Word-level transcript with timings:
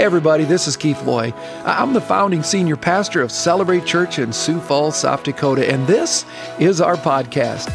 Everybody, 0.00 0.44
this 0.44 0.66
is 0.66 0.78
Keith 0.78 1.02
Loy. 1.02 1.30
I'm 1.62 1.92
the 1.92 2.00
founding 2.00 2.42
senior 2.42 2.74
pastor 2.74 3.20
of 3.20 3.30
Celebrate 3.30 3.84
Church 3.84 4.18
in 4.18 4.32
Sioux 4.32 4.58
Falls, 4.58 4.96
South 4.96 5.22
Dakota, 5.24 5.70
and 5.70 5.86
this 5.86 6.24
is 6.58 6.80
our 6.80 6.96
podcast. 6.96 7.68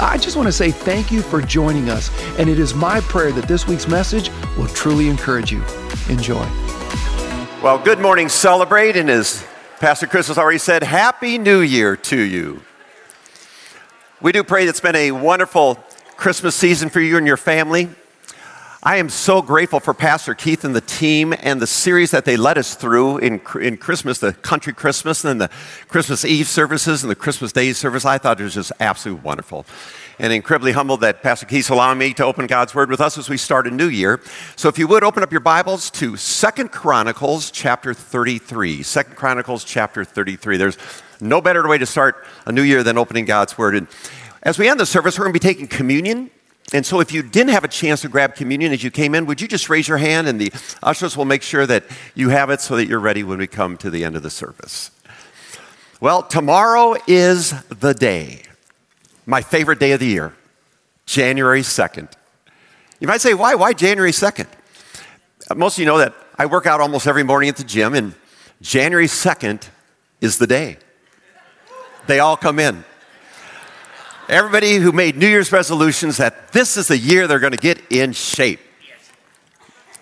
I 0.00 0.16
just 0.16 0.36
want 0.36 0.48
to 0.48 0.52
say 0.52 0.70
thank 0.70 1.12
you 1.12 1.20
for 1.20 1.42
joining 1.42 1.90
us, 1.90 2.10
and 2.38 2.48
it 2.48 2.58
is 2.58 2.72
my 2.72 3.00
prayer 3.02 3.30
that 3.32 3.46
this 3.46 3.66
week's 3.66 3.86
message 3.86 4.30
will 4.56 4.68
truly 4.68 5.10
encourage 5.10 5.52
you. 5.52 5.62
Enjoy. 6.08 6.48
Well, 7.62 7.78
good 7.78 7.98
morning, 7.98 8.30
Celebrate, 8.30 8.96
and 8.96 9.10
as 9.10 9.46
Pastor 9.78 10.06
Chris 10.06 10.28
has 10.28 10.38
already 10.38 10.56
said, 10.56 10.82
Happy 10.82 11.36
New 11.36 11.60
Year 11.60 11.94
to 11.94 12.18
you. 12.18 12.62
We 14.22 14.32
do 14.32 14.42
pray 14.42 14.64
that 14.64 14.70
it's 14.70 14.80
been 14.80 14.96
a 14.96 15.12
wonderful 15.12 15.78
Christmas 16.16 16.54
season 16.54 16.88
for 16.88 17.00
you 17.00 17.18
and 17.18 17.26
your 17.26 17.36
family. 17.36 17.90
I 18.86 18.98
am 18.98 19.08
so 19.08 19.42
grateful 19.42 19.80
for 19.80 19.92
Pastor 19.92 20.32
Keith 20.32 20.62
and 20.62 20.72
the 20.72 20.80
team 20.80 21.34
and 21.40 21.60
the 21.60 21.66
series 21.66 22.12
that 22.12 22.24
they 22.24 22.36
led 22.36 22.56
us 22.56 22.76
through 22.76 23.18
in, 23.18 23.40
in 23.60 23.78
Christmas, 23.78 24.18
the 24.18 24.32
country 24.32 24.72
Christmas, 24.72 25.24
and 25.24 25.40
then 25.40 25.48
the 25.48 25.54
Christmas 25.88 26.24
Eve 26.24 26.46
services 26.46 27.02
and 27.02 27.10
the 27.10 27.16
Christmas 27.16 27.50
Day 27.50 27.72
service. 27.72 28.04
I 28.04 28.18
thought 28.18 28.40
it 28.40 28.44
was 28.44 28.54
just 28.54 28.70
absolutely 28.78 29.24
wonderful. 29.24 29.66
And 30.20 30.32
incredibly 30.32 30.70
humbled 30.70 31.00
that 31.00 31.20
Pastor 31.20 31.46
Keith's 31.46 31.68
allowing 31.68 31.98
me 31.98 32.14
to 32.14 32.24
open 32.24 32.46
God's 32.46 32.76
Word 32.76 32.88
with 32.88 33.00
us 33.00 33.18
as 33.18 33.28
we 33.28 33.36
start 33.38 33.66
a 33.66 33.72
new 33.72 33.88
year. 33.88 34.20
So 34.54 34.68
if 34.68 34.78
you 34.78 34.86
would 34.86 35.02
open 35.02 35.24
up 35.24 35.32
your 35.32 35.40
Bibles 35.40 35.90
to 35.90 36.16
Second 36.16 36.70
Chronicles 36.70 37.50
chapter 37.50 37.92
33. 37.92 38.84
Second 38.84 39.16
Chronicles 39.16 39.64
chapter 39.64 40.04
33. 40.04 40.58
There's 40.58 40.78
no 41.20 41.40
better 41.40 41.66
way 41.66 41.78
to 41.78 41.86
start 41.86 42.24
a 42.46 42.52
new 42.52 42.62
year 42.62 42.84
than 42.84 42.98
opening 42.98 43.24
God's 43.24 43.58
Word. 43.58 43.74
And 43.74 43.88
as 44.44 44.60
we 44.60 44.68
end 44.68 44.78
the 44.78 44.86
service, 44.86 45.18
we're 45.18 45.24
going 45.24 45.34
to 45.34 45.40
be 45.40 45.48
taking 45.48 45.66
communion. 45.66 46.30
And 46.72 46.84
so, 46.84 46.98
if 46.98 47.12
you 47.12 47.22
didn't 47.22 47.50
have 47.50 47.62
a 47.62 47.68
chance 47.68 48.00
to 48.00 48.08
grab 48.08 48.34
communion 48.34 48.72
as 48.72 48.82
you 48.82 48.90
came 48.90 49.14
in, 49.14 49.26
would 49.26 49.40
you 49.40 49.46
just 49.46 49.70
raise 49.70 49.86
your 49.86 49.98
hand 49.98 50.26
and 50.26 50.40
the 50.40 50.52
ushers 50.82 51.16
will 51.16 51.24
make 51.24 51.42
sure 51.42 51.64
that 51.64 51.84
you 52.14 52.30
have 52.30 52.50
it 52.50 52.60
so 52.60 52.74
that 52.76 52.86
you're 52.86 52.98
ready 52.98 53.22
when 53.22 53.38
we 53.38 53.46
come 53.46 53.76
to 53.76 53.90
the 53.90 54.04
end 54.04 54.16
of 54.16 54.24
the 54.24 54.30
service? 54.30 54.90
Well, 56.00 56.22
tomorrow 56.24 56.96
is 57.06 57.54
the 57.68 57.94
day, 57.94 58.42
my 59.26 59.42
favorite 59.42 59.78
day 59.78 59.92
of 59.92 60.00
the 60.00 60.06
year, 60.06 60.34
January 61.06 61.62
2nd. 61.62 62.12
You 62.98 63.06
might 63.06 63.20
say, 63.20 63.32
why? 63.32 63.54
Why 63.54 63.72
January 63.72 64.10
2nd? 64.10 64.46
Most 65.54 65.76
of 65.76 65.78
you 65.80 65.86
know 65.86 65.98
that 65.98 66.14
I 66.38 66.46
work 66.46 66.66
out 66.66 66.80
almost 66.80 67.06
every 67.06 67.22
morning 67.22 67.48
at 67.48 67.56
the 67.56 67.64
gym, 67.64 67.94
and 67.94 68.14
January 68.60 69.06
2nd 69.06 69.68
is 70.20 70.38
the 70.38 70.46
day. 70.46 70.78
They 72.08 72.18
all 72.18 72.36
come 72.36 72.58
in. 72.58 72.84
Everybody 74.28 74.76
who 74.76 74.90
made 74.90 75.16
New 75.16 75.28
Year's 75.28 75.52
resolutions 75.52 76.16
that 76.16 76.52
this 76.52 76.76
is 76.76 76.88
the 76.88 76.98
year 76.98 77.28
they're 77.28 77.38
going 77.38 77.52
to 77.52 77.58
get 77.58 77.80
in 77.90 78.12
shape. 78.12 78.60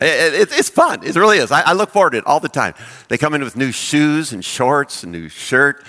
It, 0.01 0.35
it, 0.35 0.49
it's 0.53 0.71
fun. 0.71 1.05
It 1.05 1.15
really 1.15 1.39
is. 1.39 1.53
I, 1.53 1.73
look 1.73 1.91
forward 1.91 2.11
to 2.11 2.19
it 2.19 2.27
all 2.27 2.41
the 2.41 2.49
time. 2.49 2.75
They 3.09 3.19
come 3.19 3.35
in 3.35 3.45
with 3.45 3.57
new 3.57 3.71
shoes 3.71 4.33
and 4.33 4.45
shorts 4.45 5.03
and 5.03 5.13
new 5.13 5.29
shirt. 5.29 5.85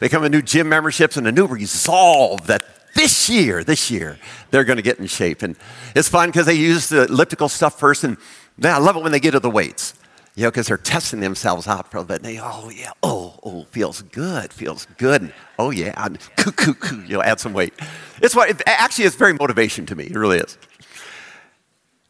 They 0.00 0.08
come 0.08 0.22
with 0.22 0.32
new 0.32 0.42
gym 0.42 0.68
memberships 0.68 1.16
and 1.16 1.26
a 1.26 1.32
new 1.32 1.46
resolve 1.46 2.46
that 2.46 2.64
this 2.94 3.28
year, 3.28 3.62
this 3.62 3.90
year, 3.90 4.18
they're 4.50 4.64
going 4.64 4.76
to 4.76 4.82
get 4.82 4.98
in 4.98 5.06
shape. 5.06 5.42
And 5.42 5.56
it's 5.94 6.08
fun 6.08 6.30
because 6.30 6.46
they 6.46 6.54
use 6.54 6.88
the 6.88 7.04
elliptical 7.04 7.48
stuff 7.48 7.78
first. 7.78 8.02
And 8.02 8.16
I 8.62 8.78
love 8.78 8.96
it 8.96 9.02
when 9.02 9.12
they 9.12 9.20
get 9.20 9.32
to 9.32 9.40
the 9.40 9.50
weights 9.50 9.94
you 10.34 10.42
know, 10.42 10.50
because 10.50 10.66
they're 10.66 10.76
testing 10.76 11.20
themselves 11.20 11.68
out 11.68 11.90
for 11.90 11.98
a 11.98 12.04
bit. 12.04 12.16
And 12.16 12.24
they, 12.24 12.40
oh, 12.40 12.68
yeah, 12.68 12.90
oh, 13.02 13.38
oh, 13.44 13.64
feels 13.70 14.02
good, 14.02 14.52
feels 14.52 14.86
good. 14.98 15.32
Oh, 15.58 15.70
yeah, 15.70 15.94
and 15.96 16.18
coo, 16.36 16.50
coo, 16.50 16.74
coo, 16.74 17.02
you 17.02 17.14
know, 17.14 17.22
add 17.22 17.38
some 17.38 17.52
weight. 17.52 17.72
It's 18.20 18.34
what, 18.34 18.50
it, 18.50 18.62
actually, 18.66 19.04
it's 19.04 19.14
very 19.14 19.32
motivation 19.32 19.86
to 19.86 19.94
me. 19.94 20.04
It 20.04 20.16
really 20.16 20.38
is. 20.38 20.58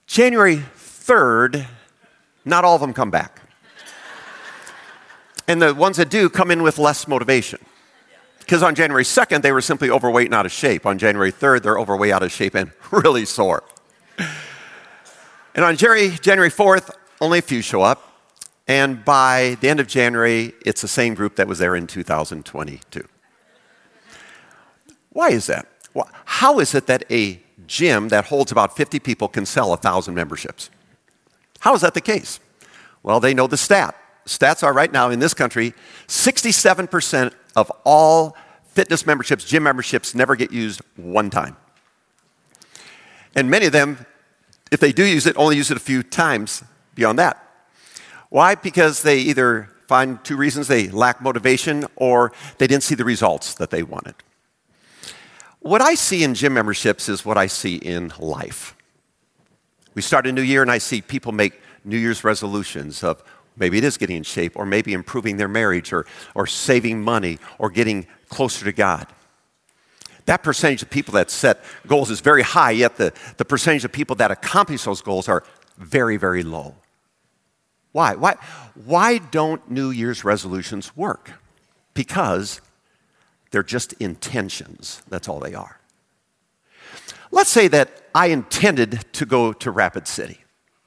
January 0.06 0.56
3rd, 0.56 1.66
not 2.46 2.64
all 2.64 2.74
of 2.74 2.80
them 2.80 2.94
come 2.94 3.10
back. 3.10 3.42
and 5.46 5.60
the 5.60 5.74
ones 5.74 5.98
that 5.98 6.08
do 6.08 6.30
come 6.30 6.50
in 6.50 6.62
with 6.62 6.78
less 6.78 7.06
motivation. 7.06 7.58
Because 8.38 8.62
on 8.62 8.74
January 8.74 9.04
2nd, 9.04 9.42
they 9.42 9.52
were 9.52 9.60
simply 9.60 9.90
overweight 9.90 10.26
and 10.26 10.34
out 10.34 10.46
of 10.46 10.52
shape. 10.52 10.86
On 10.86 10.98
January 10.98 11.32
3rd, 11.32 11.62
they're 11.62 11.78
overweight, 11.78 12.12
out 12.12 12.22
of 12.22 12.32
shape, 12.32 12.54
and 12.54 12.70
really 12.90 13.26
sore. 13.26 13.64
And 15.54 15.64
on 15.64 15.76
January, 15.76 16.10
January 16.20 16.50
4th, 16.50 16.90
only 17.20 17.38
a 17.38 17.42
few 17.42 17.60
show 17.60 17.82
up. 17.82 18.13
And 18.66 19.04
by 19.04 19.56
the 19.60 19.68
end 19.68 19.80
of 19.80 19.86
January, 19.86 20.52
it's 20.64 20.80
the 20.80 20.88
same 20.88 21.14
group 21.14 21.36
that 21.36 21.46
was 21.46 21.58
there 21.58 21.76
in 21.76 21.86
2022. 21.86 23.06
Why 25.10 25.28
is 25.30 25.46
that? 25.46 25.66
Well, 25.92 26.08
how 26.24 26.58
is 26.58 26.74
it 26.74 26.86
that 26.86 27.04
a 27.10 27.40
gym 27.66 28.08
that 28.08 28.26
holds 28.26 28.50
about 28.50 28.76
50 28.76 28.98
people 29.00 29.28
can 29.28 29.46
sell 29.46 29.68
1,000 29.68 30.14
memberships? 30.14 30.70
How 31.60 31.74
is 31.74 31.82
that 31.82 31.94
the 31.94 32.00
case? 32.00 32.40
Well, 33.02 33.20
they 33.20 33.34
know 33.34 33.46
the 33.46 33.56
stat. 33.56 33.94
Stats 34.26 34.62
are 34.62 34.72
right 34.72 34.90
now 34.90 35.10
in 35.10 35.18
this 35.18 35.34
country 35.34 35.74
67% 36.08 37.32
of 37.54 37.70
all 37.84 38.36
fitness 38.64 39.06
memberships, 39.06 39.44
gym 39.44 39.62
memberships, 39.62 40.14
never 40.14 40.34
get 40.34 40.50
used 40.50 40.80
one 40.96 41.30
time. 41.30 41.56
And 43.36 43.50
many 43.50 43.66
of 43.66 43.72
them, 43.72 44.04
if 44.72 44.80
they 44.80 44.92
do 44.92 45.04
use 45.04 45.26
it, 45.26 45.36
only 45.36 45.56
use 45.56 45.70
it 45.70 45.76
a 45.76 45.80
few 45.80 46.02
times 46.02 46.64
beyond 46.94 47.18
that. 47.18 47.43
Why? 48.34 48.56
Because 48.56 49.02
they 49.02 49.18
either 49.18 49.70
find 49.86 50.18
two 50.24 50.36
reasons 50.36 50.66
they 50.66 50.88
lack 50.88 51.20
motivation 51.20 51.86
or 51.94 52.32
they 52.58 52.66
didn't 52.66 52.82
see 52.82 52.96
the 52.96 53.04
results 53.04 53.54
that 53.54 53.70
they 53.70 53.84
wanted. 53.84 54.16
What 55.60 55.80
I 55.80 55.94
see 55.94 56.24
in 56.24 56.34
gym 56.34 56.54
memberships 56.54 57.08
is 57.08 57.24
what 57.24 57.38
I 57.38 57.46
see 57.46 57.76
in 57.76 58.12
life. 58.18 58.74
We 59.94 60.02
start 60.02 60.26
a 60.26 60.32
new 60.32 60.42
year 60.42 60.62
and 60.62 60.70
I 60.72 60.78
see 60.78 61.00
people 61.00 61.30
make 61.30 61.60
New 61.84 61.96
Year's 61.96 62.24
resolutions 62.24 63.04
of 63.04 63.22
maybe 63.56 63.78
it 63.78 63.84
is 63.84 63.96
getting 63.96 64.16
in 64.16 64.24
shape 64.24 64.56
or 64.56 64.66
maybe 64.66 64.94
improving 64.94 65.36
their 65.36 65.46
marriage 65.46 65.92
or, 65.92 66.04
or 66.34 66.48
saving 66.48 67.02
money 67.02 67.38
or 67.60 67.70
getting 67.70 68.04
closer 68.30 68.64
to 68.64 68.72
God. 68.72 69.06
That 70.26 70.42
percentage 70.42 70.82
of 70.82 70.90
people 70.90 71.14
that 71.14 71.30
set 71.30 71.62
goals 71.86 72.10
is 72.10 72.18
very 72.18 72.42
high, 72.42 72.72
yet 72.72 72.96
the, 72.96 73.12
the 73.36 73.44
percentage 73.44 73.84
of 73.84 73.92
people 73.92 74.16
that 74.16 74.32
accomplish 74.32 74.82
those 74.82 75.02
goals 75.02 75.28
are 75.28 75.44
very, 75.78 76.16
very 76.16 76.42
low. 76.42 76.74
Why? 77.94 78.16
Why? 78.16 78.34
Why 78.84 79.18
don't 79.18 79.70
New 79.70 79.90
Year's 79.90 80.24
resolutions 80.24 80.96
work? 80.96 81.30
Because 81.94 82.60
they're 83.52 83.62
just 83.62 83.92
intentions. 83.94 85.00
That's 85.08 85.28
all 85.28 85.38
they 85.38 85.54
are. 85.54 85.78
Let's 87.30 87.50
say 87.50 87.68
that 87.68 88.02
I 88.12 88.26
intended 88.26 89.04
to 89.12 89.24
go 89.24 89.52
to 89.52 89.70
Rapid 89.70 90.08
City, 90.08 90.40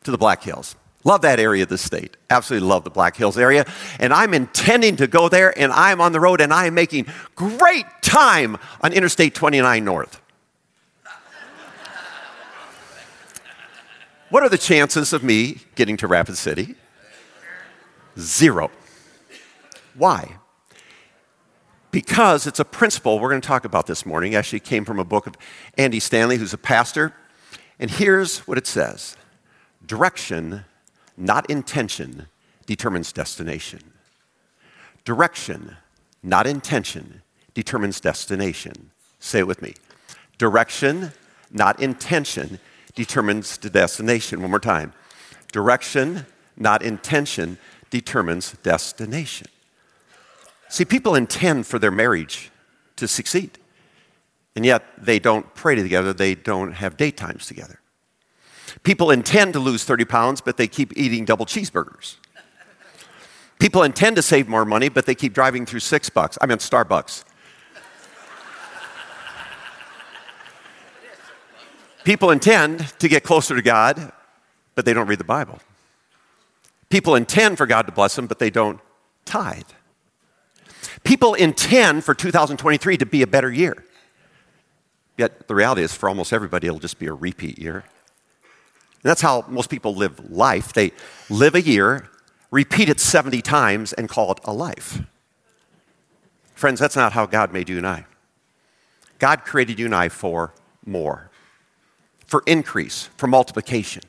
to 0.04 0.12
the 0.12 0.18
Black 0.18 0.44
Hills. 0.44 0.76
Love 1.06 1.22
that 1.22 1.40
area 1.40 1.64
of 1.64 1.70
the 1.70 1.78
state. 1.78 2.18
Absolutely 2.30 2.68
love 2.68 2.84
the 2.84 2.90
Black 2.90 3.16
Hills 3.16 3.38
area. 3.38 3.66
And 4.02 4.12
I'm 4.12 4.34
intending 4.34 4.98
to 4.98 5.08
go 5.08 5.30
there, 5.30 5.58
and 5.58 5.72
I'm 5.72 6.02
on 6.02 6.12
the 6.12 6.20
road, 6.20 6.42
and 6.42 6.54
I'm 6.54 6.74
making 6.74 7.06
great 7.36 7.86
time 8.02 8.58
on 8.82 8.92
Interstate 8.92 9.34
29 9.34 9.86
North. 9.86 10.20
what 14.30 14.44
are 14.44 14.50
the 14.50 14.58
chances 14.58 15.14
of 15.14 15.24
me 15.24 15.60
getting 15.76 15.96
to 15.96 16.08
Rapid 16.08 16.36
City? 16.36 16.76
Zero. 18.20 18.72
Why? 19.96 20.38
Because 21.92 22.48
it's 22.48 22.60
a 22.60 22.66
principle 22.66 23.20
we're 23.20 23.30
going 23.30 23.42
to 23.42 23.48
talk 23.48 23.66
about 23.66 23.88
this 23.88 24.06
morning. 24.06 24.34
It 24.34 24.38
actually 24.38 24.60
came 24.60 24.86
from 24.86 25.00
a 25.00 25.04
book 25.04 25.28
of 25.28 25.36
Andy 25.78 26.00
Stanley, 26.00 26.38
who's 26.38 26.54
a 26.54 26.58
pastor. 26.58 27.14
And 27.80 27.90
here's 27.90 28.40
what 28.40 28.58
it 28.58 28.68
says 28.68 29.16
Direction, 29.86 30.66
not 31.16 31.50
intention, 31.50 32.28
determines 32.66 33.12
destination. 33.12 33.80
Direction, 35.06 35.78
not 36.22 36.46
intention, 36.46 37.22
determines 37.54 38.00
destination. 38.02 38.92
Say 39.20 39.40
it 39.40 39.48
with 39.48 39.62
me. 39.62 39.74
Direction, 40.38 41.14
not 41.52 41.80
intention, 41.80 42.60
determines 42.94 43.58
the 43.58 43.70
destination. 43.70 44.42
One 44.42 44.52
more 44.52 44.60
time. 44.60 44.94
Direction, 45.52 46.26
not 46.58 46.82
intention, 46.82 47.58
determines 47.90 48.54
destination. 48.64 49.48
See, 50.70 50.86
people 50.86 51.16
intend 51.16 51.66
for 51.66 51.80
their 51.80 51.92
marriage 51.92 52.52
to 52.98 53.08
succeed, 53.08 53.58
and 54.56 54.66
yet 54.66 54.84
they 54.98 55.20
don't 55.20 55.54
pray 55.54 55.76
together, 55.76 56.14
they 56.14 56.36
don't 56.36 56.74
have 56.74 56.98
daytimes 56.98 57.48
together. 57.48 57.80
People 58.84 59.12
intend 59.12 59.54
to 59.54 59.60
lose 59.60 59.84
30 59.84 60.06
pounds, 60.06 60.42
but 60.42 60.58
they 60.58 60.68
keep 60.68 60.96
eating 60.98 61.26
double 61.26 61.46
cheeseburgers. 61.46 62.18
People 63.60 63.84
intend 63.84 64.16
to 64.18 64.22
save 64.22 64.48
more 64.48 64.66
money, 64.66 64.90
but 64.90 65.06
they 65.06 65.16
keep 65.16 65.34
driving 65.34 65.66
through 65.66 65.80
six 65.80 66.10
bucks. 66.10 66.38
I 66.42 66.46
mean, 66.46 66.58
Starbucks. 66.58 67.24
People 72.04 72.32
intend 72.32 72.88
to 73.00 73.10
get 73.10 73.24
closer 73.24 73.56
to 73.56 73.62
God, 73.62 74.12
but 74.76 74.86
they 74.86 74.94
don't 74.94 75.08
read 75.08 75.20
the 75.20 75.26
Bible. 75.26 75.60
People 76.90 77.16
intend 77.16 77.58
for 77.58 77.66
God 77.66 77.86
to 77.88 77.92
bless 77.92 78.16
them, 78.16 78.28
but 78.28 78.40
they 78.40 78.50
don't 78.50 78.80
tithe. 79.26 79.70
People 81.04 81.34
intend 81.34 82.04
for 82.04 82.14
2023 82.14 82.98
to 82.98 83.06
be 83.06 83.22
a 83.22 83.28
better 83.28 83.52
year. 83.52 83.84
Yet 85.18 85.48
the 85.48 85.56
reality 85.56 85.82
is, 85.82 85.94
for 85.94 86.10
almost 86.10 86.32
everybody, 86.32 86.68
it'll 86.68 86.80
just 86.80 87.00
be 87.00 87.08
a 87.08 87.14
repeat 87.14 87.60
year. 87.60 87.78
And 87.78 89.04
that's 89.04 89.22
how 89.22 89.46
most 89.48 89.70
people 89.70 89.96
live 89.96 90.32
life. 90.32 90.74
They 90.74 90.92
live 91.30 91.56
a 91.56 91.62
year, 91.62 92.10
repeat 92.52 92.90
it 92.90 93.00
70 93.00 93.42
times, 93.42 93.94
and 93.94 94.08
call 94.08 94.32
it 94.32 94.40
a 94.46 94.54
life. 94.54 95.02
Friends, 96.56 96.80
that's 96.80 96.96
not 96.96 97.14
how 97.14 97.26
God 97.26 97.52
made 97.52 97.70
you 97.70 97.78
and 97.78 97.88
I. 97.88 98.06
God 99.20 99.44
created 99.44 99.80
you 99.80 99.86
and 99.86 99.96
I 99.96 100.10
for 100.10 100.54
more, 100.86 101.32
for 102.26 102.44
increase, 102.46 103.10
for 103.18 103.28
multiplication. 103.28 104.04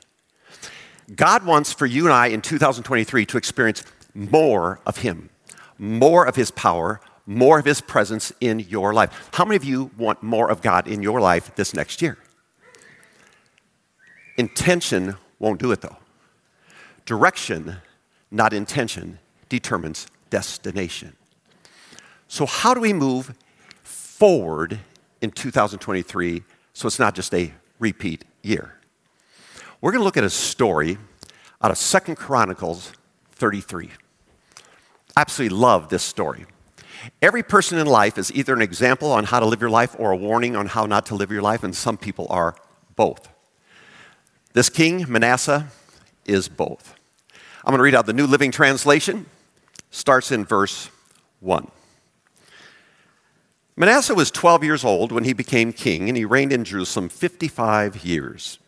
God 1.15 1.45
wants 1.45 1.73
for 1.73 1.85
you 1.85 2.05
and 2.05 2.13
I 2.13 2.27
in 2.27 2.41
2023 2.41 3.25
to 3.27 3.37
experience 3.37 3.83
more 4.13 4.79
of 4.85 4.97
Him, 4.97 5.29
more 5.77 6.25
of 6.25 6.35
His 6.35 6.51
power, 6.51 7.01
more 7.25 7.59
of 7.59 7.65
His 7.65 7.81
presence 7.81 8.31
in 8.39 8.59
your 8.59 8.93
life. 8.93 9.29
How 9.33 9.45
many 9.45 9.55
of 9.55 9.63
you 9.63 9.91
want 9.97 10.21
more 10.21 10.49
of 10.49 10.61
God 10.61 10.87
in 10.87 11.01
your 11.01 11.19
life 11.19 11.55
this 11.55 11.73
next 11.73 12.01
year? 12.01 12.17
Intention 14.37 15.15
won't 15.39 15.59
do 15.59 15.71
it 15.71 15.81
though. 15.81 15.97
Direction, 17.05 17.77
not 18.31 18.53
intention, 18.53 19.19
determines 19.49 20.07
destination. 20.29 21.15
So, 22.27 22.45
how 22.45 22.73
do 22.73 22.81
we 22.81 22.93
move 22.93 23.33
forward 23.81 24.79
in 25.21 25.31
2023 25.31 26.43
so 26.73 26.87
it's 26.87 26.99
not 26.99 27.15
just 27.15 27.33
a 27.33 27.51
repeat 27.79 28.25
year? 28.43 28.78
We're 29.81 29.91
going 29.91 30.01
to 30.01 30.05
look 30.05 30.17
at 30.17 30.25
a 30.25 30.29
story 30.29 30.97
out 31.61 31.71
of 31.71 31.77
Second 31.77 32.17
Chronicles 32.17 32.91
33. 33.31 33.91
Absolutely 35.15 35.57
love 35.57 35.87
this 35.87 36.03
story. 36.03 36.45
Every 37.21 37.43
person 37.43 37.77
in 37.77 37.87
life 37.87 38.17
is 38.17 38.29
either 38.33 38.53
an 38.53 38.61
example 38.61 39.09
on 39.09 39.23
how 39.23 39.39
to 39.39 39.45
live 39.45 39.61
your 39.61 39.69
life 39.69 39.95
or 39.97 40.11
a 40.11 40.17
warning 40.17 40.57
on 40.57 40.65
how 40.65 40.85
not 40.85 41.05
to 41.07 41.15
live 41.15 41.31
your 41.31 41.41
life, 41.41 41.63
and 41.63 41.73
some 41.73 41.97
people 41.97 42.27
are 42.29 42.55
both. 42.97 43.29
This 44.51 44.69
king, 44.69 45.05
Manasseh, 45.07 45.69
is 46.25 46.49
both. 46.49 46.93
I'm 47.63 47.71
going 47.71 47.77
to 47.77 47.83
read 47.83 47.95
out 47.95 48.05
the 48.05 48.11
New 48.11 48.27
Living 48.27 48.51
Translation. 48.51 49.27
Starts 49.91 50.29
in 50.33 50.43
verse 50.43 50.89
1. 51.39 51.71
Manasseh 53.77 54.13
was 54.13 54.29
12 54.29 54.65
years 54.65 54.83
old 54.83 55.13
when 55.13 55.23
he 55.23 55.31
became 55.31 55.71
king, 55.71 56.09
and 56.09 56.17
he 56.17 56.25
reigned 56.25 56.51
in 56.51 56.65
Jerusalem 56.65 57.07
55 57.07 58.03
years. 58.03 58.59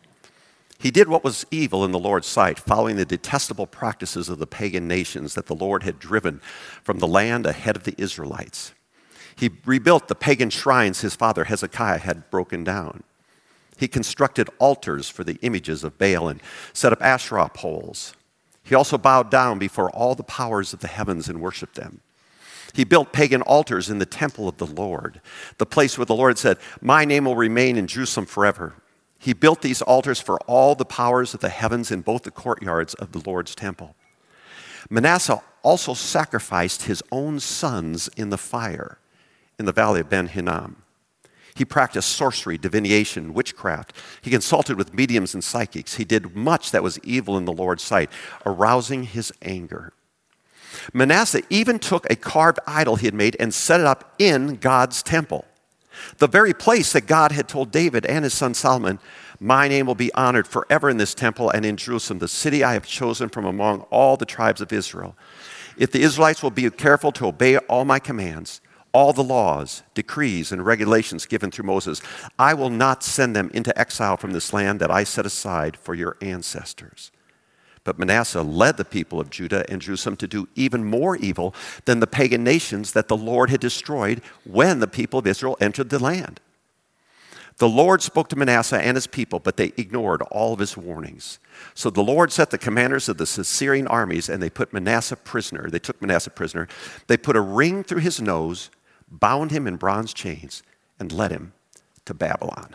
He 0.82 0.90
did 0.90 1.06
what 1.06 1.22
was 1.22 1.46
evil 1.52 1.84
in 1.84 1.92
the 1.92 1.98
Lord's 2.00 2.26
sight, 2.26 2.58
following 2.58 2.96
the 2.96 3.04
detestable 3.04 3.68
practices 3.68 4.28
of 4.28 4.40
the 4.40 4.48
pagan 4.48 4.88
nations 4.88 5.34
that 5.34 5.46
the 5.46 5.54
Lord 5.54 5.84
had 5.84 6.00
driven 6.00 6.40
from 6.82 6.98
the 6.98 7.06
land 7.06 7.46
ahead 7.46 7.76
of 7.76 7.84
the 7.84 7.94
Israelites. 7.98 8.72
He 9.36 9.50
rebuilt 9.64 10.08
the 10.08 10.16
pagan 10.16 10.50
shrines 10.50 11.00
his 11.00 11.14
father 11.14 11.44
Hezekiah 11.44 11.98
had 11.98 12.28
broken 12.32 12.64
down. 12.64 13.04
He 13.76 13.86
constructed 13.86 14.50
altars 14.58 15.08
for 15.08 15.22
the 15.22 15.38
images 15.42 15.84
of 15.84 15.98
Baal 15.98 16.26
and 16.26 16.40
set 16.72 16.92
up 16.92 17.00
Asherah 17.00 17.50
poles. 17.54 18.14
He 18.64 18.74
also 18.74 18.98
bowed 18.98 19.30
down 19.30 19.60
before 19.60 19.88
all 19.88 20.16
the 20.16 20.24
powers 20.24 20.72
of 20.72 20.80
the 20.80 20.88
heavens 20.88 21.28
and 21.28 21.40
worshiped 21.40 21.76
them. 21.76 22.00
He 22.72 22.82
built 22.82 23.12
pagan 23.12 23.42
altars 23.42 23.88
in 23.88 24.00
the 24.00 24.04
temple 24.06 24.48
of 24.48 24.56
the 24.56 24.66
Lord, 24.66 25.20
the 25.58 25.66
place 25.66 25.96
where 25.96 26.06
the 26.06 26.16
Lord 26.16 26.38
said, 26.38 26.58
My 26.80 27.04
name 27.04 27.26
will 27.26 27.36
remain 27.36 27.76
in 27.76 27.86
Jerusalem 27.86 28.26
forever. 28.26 28.74
He 29.22 29.34
built 29.34 29.62
these 29.62 29.82
altars 29.82 30.20
for 30.20 30.36
all 30.48 30.74
the 30.74 30.84
powers 30.84 31.32
of 31.32 31.38
the 31.38 31.48
heavens 31.48 31.92
in 31.92 32.00
both 32.00 32.24
the 32.24 32.32
courtyards 32.32 32.94
of 32.94 33.12
the 33.12 33.22
Lord's 33.24 33.54
temple. 33.54 33.94
Manasseh 34.90 35.40
also 35.62 35.94
sacrificed 35.94 36.82
his 36.82 37.04
own 37.12 37.38
sons 37.38 38.10
in 38.16 38.30
the 38.30 38.36
fire 38.36 38.98
in 39.60 39.64
the 39.64 39.72
valley 39.72 40.00
of 40.00 40.10
Ben 40.10 40.26
Hinnom. 40.26 40.82
He 41.54 41.64
practiced 41.64 42.08
sorcery, 42.08 42.58
divination, 42.58 43.32
witchcraft. 43.32 43.92
He 44.22 44.30
consulted 44.30 44.76
with 44.76 44.92
mediums 44.92 45.34
and 45.34 45.44
psychics. 45.44 45.94
He 45.94 46.04
did 46.04 46.34
much 46.34 46.72
that 46.72 46.82
was 46.82 46.98
evil 47.04 47.38
in 47.38 47.44
the 47.44 47.52
Lord's 47.52 47.84
sight, 47.84 48.10
arousing 48.44 49.04
his 49.04 49.32
anger. 49.40 49.92
Manasseh 50.92 51.42
even 51.48 51.78
took 51.78 52.10
a 52.10 52.16
carved 52.16 52.58
idol 52.66 52.96
he 52.96 53.06
had 53.06 53.14
made 53.14 53.36
and 53.38 53.54
set 53.54 53.78
it 53.78 53.86
up 53.86 54.16
in 54.18 54.56
God's 54.56 55.00
temple. 55.00 55.46
The 56.18 56.28
very 56.28 56.54
place 56.54 56.92
that 56.92 57.06
God 57.06 57.32
had 57.32 57.48
told 57.48 57.70
David 57.70 58.06
and 58.06 58.24
his 58.24 58.34
son 58.34 58.54
Solomon, 58.54 58.98
My 59.40 59.68
name 59.68 59.86
will 59.86 59.94
be 59.94 60.12
honored 60.14 60.46
forever 60.46 60.88
in 60.88 60.96
this 60.96 61.14
temple 61.14 61.50
and 61.50 61.64
in 61.64 61.76
Jerusalem, 61.76 62.18
the 62.18 62.28
city 62.28 62.62
I 62.62 62.74
have 62.74 62.86
chosen 62.86 63.28
from 63.28 63.44
among 63.44 63.82
all 63.90 64.16
the 64.16 64.26
tribes 64.26 64.60
of 64.60 64.72
Israel. 64.72 65.16
If 65.76 65.90
the 65.90 66.02
Israelites 66.02 66.42
will 66.42 66.50
be 66.50 66.68
careful 66.70 67.12
to 67.12 67.26
obey 67.26 67.56
all 67.58 67.84
my 67.84 67.98
commands, 67.98 68.60
all 68.92 69.12
the 69.12 69.24
laws, 69.24 69.82
decrees, 69.94 70.52
and 70.52 70.64
regulations 70.64 71.24
given 71.26 71.50
through 71.50 71.64
Moses, 71.64 72.02
I 72.38 72.54
will 72.54 72.70
not 72.70 73.02
send 73.02 73.34
them 73.34 73.50
into 73.54 73.76
exile 73.78 74.16
from 74.16 74.32
this 74.32 74.52
land 74.52 74.80
that 74.80 74.90
I 74.90 75.04
set 75.04 75.24
aside 75.24 75.76
for 75.76 75.94
your 75.94 76.16
ancestors. 76.20 77.10
But 77.84 77.98
Manasseh 77.98 78.42
led 78.42 78.76
the 78.76 78.84
people 78.84 79.20
of 79.20 79.30
Judah 79.30 79.64
and 79.68 79.82
Jerusalem 79.82 80.16
to 80.16 80.28
do 80.28 80.48
even 80.54 80.84
more 80.84 81.16
evil 81.16 81.54
than 81.84 82.00
the 82.00 82.06
pagan 82.06 82.44
nations 82.44 82.92
that 82.92 83.08
the 83.08 83.16
Lord 83.16 83.50
had 83.50 83.60
destroyed 83.60 84.22
when 84.44 84.78
the 84.78 84.86
people 84.86 85.18
of 85.18 85.26
Israel 85.26 85.56
entered 85.60 85.90
the 85.90 85.98
land. 85.98 86.40
The 87.58 87.68
Lord 87.68 88.02
spoke 88.02 88.28
to 88.28 88.36
Manasseh 88.36 88.80
and 88.80 88.96
his 88.96 89.06
people, 89.06 89.38
but 89.38 89.56
they 89.56 89.72
ignored 89.76 90.22
all 90.30 90.52
of 90.52 90.58
his 90.58 90.76
warnings. 90.76 91.38
So 91.74 91.90
the 91.90 92.02
Lord 92.02 92.32
set 92.32 92.50
the 92.50 92.58
commanders 92.58 93.08
of 93.08 93.18
the 93.18 93.24
Assyrian 93.24 93.86
armies, 93.86 94.28
and 94.28 94.42
they 94.42 94.50
put 94.50 94.72
Manasseh 94.72 95.16
prisoner. 95.16 95.68
They 95.68 95.78
took 95.78 96.00
Manasseh 96.00 96.30
prisoner. 96.30 96.66
They 97.08 97.16
put 97.16 97.36
a 97.36 97.40
ring 97.40 97.84
through 97.84 98.00
his 98.00 98.20
nose, 98.20 98.70
bound 99.10 99.50
him 99.50 99.66
in 99.66 99.76
bronze 99.76 100.14
chains, 100.14 100.62
and 100.98 101.12
led 101.12 101.30
him 101.30 101.52
to 102.06 102.14
Babylon. 102.14 102.74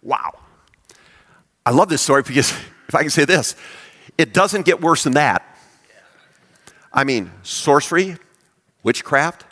Wow. 0.00 0.38
I 1.66 1.70
love 1.70 1.88
this 1.88 2.02
story 2.02 2.22
because 2.22 2.54
if 2.88 2.94
I 2.94 3.00
can 3.00 3.10
say 3.10 3.24
this, 3.24 3.56
it 4.18 4.32
doesn't 4.32 4.64
get 4.64 4.80
worse 4.80 5.04
than 5.04 5.14
that. 5.14 5.42
I 6.92 7.04
mean, 7.04 7.30
sorcery, 7.42 8.16
witchcraft, 8.82 9.44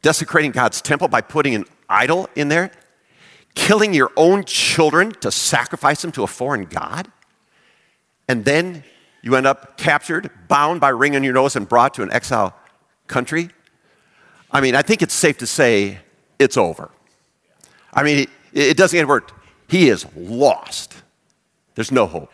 desecrating 0.00 0.52
God's 0.52 0.80
temple 0.80 1.08
by 1.08 1.20
putting 1.20 1.54
an 1.54 1.64
idol 1.88 2.28
in 2.34 2.48
there, 2.48 2.70
killing 3.54 3.92
your 3.92 4.10
own 4.16 4.44
children 4.44 5.12
to 5.20 5.30
sacrifice 5.30 6.02
them 6.02 6.12
to 6.12 6.22
a 6.22 6.26
foreign 6.26 6.64
God, 6.64 7.10
and 8.28 8.44
then 8.44 8.84
you 9.22 9.36
end 9.36 9.46
up 9.46 9.76
captured, 9.76 10.30
bound 10.48 10.80
by 10.80 10.88
ring 10.88 11.14
on 11.14 11.22
your 11.22 11.34
nose, 11.34 11.54
and 11.54 11.68
brought 11.68 11.94
to 11.94 12.02
an 12.02 12.12
exile 12.12 12.56
country. 13.06 13.50
I 14.50 14.60
mean, 14.60 14.74
I 14.74 14.82
think 14.82 15.02
it's 15.02 15.14
safe 15.14 15.38
to 15.38 15.46
say 15.46 15.98
it's 16.38 16.56
over. 16.56 16.90
I 17.92 18.02
mean, 18.02 18.20
it, 18.20 18.30
it 18.52 18.76
doesn't 18.76 18.96
get 18.96 19.06
worse. 19.06 19.24
He 19.68 19.88
is 19.88 20.06
lost. 20.16 20.94
There's 21.74 21.92
no 21.92 22.06
hope. 22.06 22.32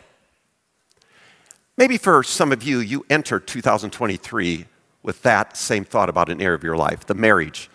Maybe 1.79 1.97
for 1.97 2.23
some 2.23 2.51
of 2.51 2.61
you, 2.61 2.79
you 2.79 3.05
enter 3.09 3.39
2023 3.39 4.65
with 5.01 5.21
that 5.21 5.55
same 5.55 5.85
thought 5.85 6.09
about 6.09 6.27
an 6.27 6.41
area 6.41 6.55
of 6.55 6.61
your 6.61 6.75
life 6.75 7.05
the 7.05 7.13
marriage. 7.13 7.69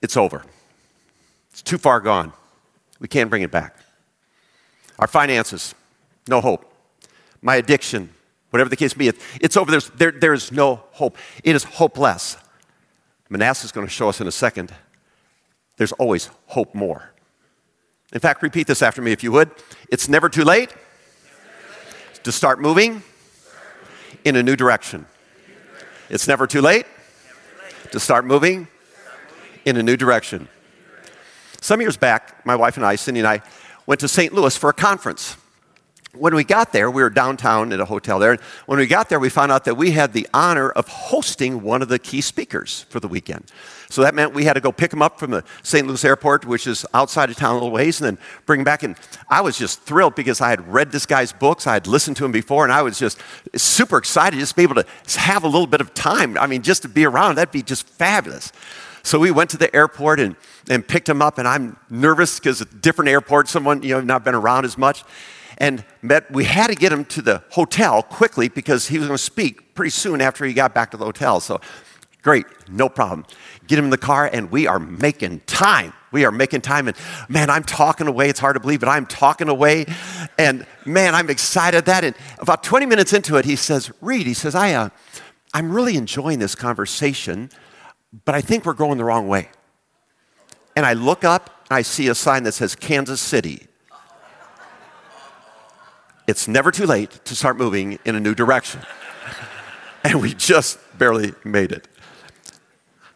It's 0.00 0.16
over, 0.16 0.42
it's 1.50 1.60
too 1.60 1.76
far 1.76 2.00
gone. 2.00 2.32
We 3.00 3.08
can't 3.08 3.28
bring 3.28 3.42
it 3.42 3.50
back. 3.50 3.76
Our 4.98 5.06
finances, 5.06 5.74
no 6.26 6.40
hope. 6.40 6.72
My 7.42 7.56
addiction, 7.56 8.08
whatever 8.48 8.70
the 8.70 8.76
case 8.76 8.96
may 8.96 9.10
be, 9.10 9.18
it's 9.42 9.58
over. 9.58 9.70
There's, 9.70 9.90
there, 9.90 10.12
there's 10.12 10.50
no 10.50 10.76
hope. 10.92 11.18
It 11.44 11.54
is 11.54 11.64
hopeless. 11.64 12.38
Manasseh 13.28 13.66
is 13.66 13.72
going 13.72 13.86
to 13.86 13.92
show 13.92 14.08
us 14.08 14.22
in 14.22 14.26
a 14.26 14.32
second. 14.32 14.72
There's 15.76 15.92
always 15.92 16.30
hope 16.46 16.74
more. 16.74 17.10
In 18.14 18.20
fact, 18.20 18.42
repeat 18.42 18.68
this 18.68 18.80
after 18.80 19.02
me 19.02 19.12
if 19.12 19.22
you 19.22 19.32
would. 19.32 19.50
It's 19.90 20.08
never 20.08 20.30
too 20.30 20.44
late 20.44 20.72
to 22.24 22.32
start 22.32 22.60
moving 22.60 23.02
in 24.24 24.36
a 24.36 24.42
new 24.42 24.56
direction. 24.56 25.06
It's 26.08 26.28
never 26.28 26.46
too 26.46 26.60
late 26.60 26.86
to 27.90 28.00
start 28.00 28.24
moving 28.24 28.68
in 29.64 29.76
a 29.76 29.82
new 29.82 29.96
direction. 29.96 30.48
Some 31.60 31.80
years 31.80 31.96
back, 31.96 32.44
my 32.44 32.56
wife 32.56 32.76
and 32.76 32.84
I, 32.84 32.96
Cindy 32.96 33.20
and 33.20 33.28
I, 33.28 33.42
went 33.86 34.00
to 34.00 34.08
St. 34.08 34.32
Louis 34.32 34.56
for 34.56 34.70
a 34.70 34.72
conference. 34.72 35.36
When 36.14 36.34
we 36.34 36.44
got 36.44 36.74
there, 36.74 36.90
we 36.90 37.02
were 37.02 37.08
downtown 37.08 37.72
at 37.72 37.80
a 37.80 37.86
hotel 37.86 38.18
there. 38.18 38.36
When 38.66 38.78
we 38.78 38.86
got 38.86 39.08
there, 39.08 39.18
we 39.18 39.30
found 39.30 39.50
out 39.50 39.64
that 39.64 39.78
we 39.78 39.92
had 39.92 40.12
the 40.12 40.28
honor 40.34 40.68
of 40.68 40.86
hosting 40.86 41.62
one 41.62 41.80
of 41.80 41.88
the 41.88 41.98
key 41.98 42.20
speakers 42.20 42.84
for 42.90 43.00
the 43.00 43.08
weekend. 43.08 43.50
So 43.88 44.02
that 44.02 44.14
meant 44.14 44.34
we 44.34 44.44
had 44.44 44.52
to 44.52 44.60
go 44.60 44.72
pick 44.72 44.92
him 44.92 45.00
up 45.00 45.18
from 45.18 45.30
the 45.30 45.42
St. 45.62 45.86
Louis 45.86 46.04
airport, 46.04 46.44
which 46.44 46.66
is 46.66 46.84
outside 46.92 47.30
of 47.30 47.36
town 47.36 47.52
a 47.52 47.54
little 47.54 47.70
ways, 47.70 47.98
and 47.98 48.06
then 48.06 48.24
bring 48.44 48.60
him 48.60 48.64
back. 48.64 48.82
And 48.82 48.94
I 49.30 49.40
was 49.40 49.56
just 49.56 49.80
thrilled 49.84 50.14
because 50.14 50.42
I 50.42 50.50
had 50.50 50.70
read 50.70 50.92
this 50.92 51.06
guy's 51.06 51.32
books, 51.32 51.66
I 51.66 51.72
had 51.72 51.86
listened 51.86 52.18
to 52.18 52.26
him 52.26 52.32
before, 52.32 52.64
and 52.64 52.74
I 52.74 52.82
was 52.82 52.98
just 52.98 53.18
super 53.56 53.96
excited 53.96 54.38
just 54.38 54.50
to 54.50 54.56
be 54.56 54.64
able 54.64 54.82
to 54.82 55.18
have 55.18 55.44
a 55.44 55.48
little 55.48 55.66
bit 55.66 55.80
of 55.80 55.94
time. 55.94 56.36
I 56.36 56.46
mean, 56.46 56.60
just 56.60 56.82
to 56.82 56.88
be 56.88 57.06
around, 57.06 57.36
that'd 57.36 57.52
be 57.52 57.62
just 57.62 57.88
fabulous. 57.88 58.52
So 59.02 59.18
we 59.18 59.30
went 59.30 59.48
to 59.50 59.56
the 59.56 59.74
airport 59.74 60.20
and, 60.20 60.36
and 60.68 60.86
picked 60.86 61.08
him 61.08 61.22
up, 61.22 61.38
and 61.38 61.48
I'm 61.48 61.78
nervous 61.88 62.38
because 62.38 62.60
a 62.60 62.66
different 62.66 63.08
airport, 63.08 63.48
someone, 63.48 63.82
you 63.82 63.94
know, 63.94 64.02
not 64.02 64.24
been 64.24 64.34
around 64.34 64.66
as 64.66 64.76
much. 64.76 65.04
And 65.58 65.84
met, 66.00 66.30
we 66.30 66.44
had 66.44 66.68
to 66.68 66.74
get 66.74 66.92
him 66.92 67.04
to 67.06 67.22
the 67.22 67.42
hotel 67.50 68.02
quickly 68.02 68.48
because 68.48 68.88
he 68.88 68.98
was 68.98 69.06
going 69.06 69.16
to 69.16 69.22
speak 69.22 69.74
pretty 69.74 69.90
soon 69.90 70.20
after 70.20 70.44
he 70.44 70.52
got 70.52 70.74
back 70.74 70.90
to 70.92 70.96
the 70.96 71.04
hotel. 71.04 71.40
So 71.40 71.60
Great, 72.22 72.46
no 72.68 72.88
problem. 72.88 73.26
Get 73.66 73.78
him 73.78 73.86
in 73.86 73.90
the 73.90 73.98
car, 73.98 74.30
and 74.32 74.50
we 74.50 74.68
are 74.68 74.78
making 74.78 75.40
time. 75.40 75.92
We 76.12 76.24
are 76.24 76.30
making 76.30 76.60
time. 76.60 76.86
And 76.86 76.96
man, 77.28 77.50
I'm 77.50 77.64
talking 77.64 78.06
away. 78.06 78.28
It's 78.28 78.38
hard 78.38 78.54
to 78.54 78.60
believe, 78.60 78.78
but 78.78 78.88
I'm 78.88 79.06
talking 79.06 79.48
away. 79.48 79.86
And 80.38 80.64
man, 80.86 81.16
I'm 81.16 81.30
excited 81.30 81.84
that. 81.86 82.04
And 82.04 82.14
about 82.38 82.62
20 82.62 82.86
minutes 82.86 83.12
into 83.12 83.36
it, 83.36 83.44
he 83.44 83.56
says, 83.56 83.90
Reed, 84.00 84.26
he 84.26 84.34
says, 84.34 84.54
I, 84.54 84.72
uh, 84.74 84.90
I'm 85.52 85.72
really 85.72 85.96
enjoying 85.96 86.38
this 86.38 86.54
conversation, 86.54 87.50
but 88.24 88.36
I 88.36 88.40
think 88.40 88.64
we're 88.64 88.74
going 88.74 88.98
the 88.98 89.04
wrong 89.04 89.26
way. 89.26 89.48
And 90.76 90.86
I 90.86 90.92
look 90.92 91.24
up, 91.24 91.66
and 91.70 91.76
I 91.76 91.82
see 91.82 92.06
a 92.06 92.14
sign 92.14 92.44
that 92.44 92.52
says 92.52 92.76
Kansas 92.76 93.20
City. 93.20 93.66
It's 96.26 96.46
never 96.46 96.70
too 96.70 96.86
late 96.86 97.10
to 97.24 97.34
start 97.34 97.56
moving 97.56 97.98
in 98.04 98.14
a 98.14 98.20
new 98.20 98.34
direction. 98.34 98.80
and 100.04 100.20
we 100.22 100.34
just 100.34 100.78
barely 100.96 101.32
made 101.44 101.72
it. 101.72 101.88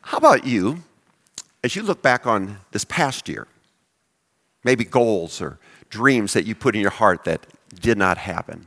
How 0.01 0.19
about 0.19 0.47
you, 0.47 0.83
as 1.63 1.77
you 1.77 1.83
look 1.83 2.03
back 2.03 2.27
on 2.27 2.59
this 2.73 2.85
past 2.85 3.29
year? 3.29 3.47
Maybe 4.65 4.85
goals 4.85 5.41
or 5.41 5.59
dreams 5.91 6.33
that 6.33 6.47
you 6.47 6.55
put 6.55 6.75
in 6.75 6.81
your 6.81 6.91
heart 6.91 7.25
that 7.25 7.47
did 7.75 7.97
not 7.97 8.19
happen. 8.19 8.67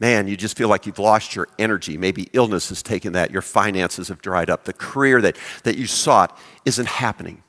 Man, 0.00 0.28
you 0.28 0.36
just 0.36 0.56
feel 0.56 0.68
like 0.68 0.86
you've 0.86 0.98
lost 0.98 1.34
your 1.34 1.48
energy. 1.58 1.96
Maybe 1.96 2.28
illness 2.32 2.68
has 2.68 2.82
taken 2.82 3.14
that. 3.14 3.30
Your 3.30 3.42
finances 3.42 4.08
have 4.08 4.22
dried 4.22 4.48
up. 4.48 4.64
The 4.64 4.72
career 4.72 5.20
that, 5.22 5.36
that 5.64 5.76
you 5.76 5.86
sought 5.86 6.38
isn't 6.64 6.86
happening. 6.86 7.42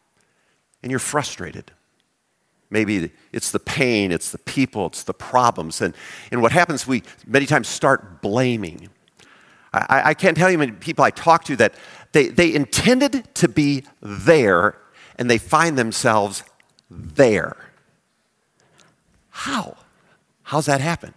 And 0.81 0.89
you're 0.89 0.99
frustrated. 0.99 1.71
Maybe 2.71 3.11
it's 3.33 3.51
the 3.51 3.59
pain, 3.59 4.11
it's 4.11 4.31
the 4.31 4.37
people, 4.37 4.87
it's 4.87 5.03
the 5.03 5.13
problems. 5.13 5.81
And, 5.81 5.95
and 6.31 6.41
what 6.41 6.51
happens, 6.51 6.85
we 6.85 7.03
many 7.25 7.45
times 7.45 7.67
start 7.67 8.21
blaming. 8.21 8.89
I, 9.73 10.09
I 10.09 10.13
can't 10.13 10.37
tell 10.37 10.49
you 10.49 10.57
many 10.57 10.71
people 10.73 11.03
I 11.03 11.09
talk 11.09 11.43
to 11.45 11.55
that 11.57 11.73
they, 12.11 12.27
they 12.27 12.53
intended 12.53 13.33
to 13.35 13.47
be 13.47 13.85
there 14.01 14.77
and 15.17 15.29
they 15.29 15.37
find 15.37 15.77
themselves 15.77 16.43
there. 16.89 17.55
How? 19.29 19.77
How's 20.43 20.65
that 20.65 20.81
happen? 20.81 21.13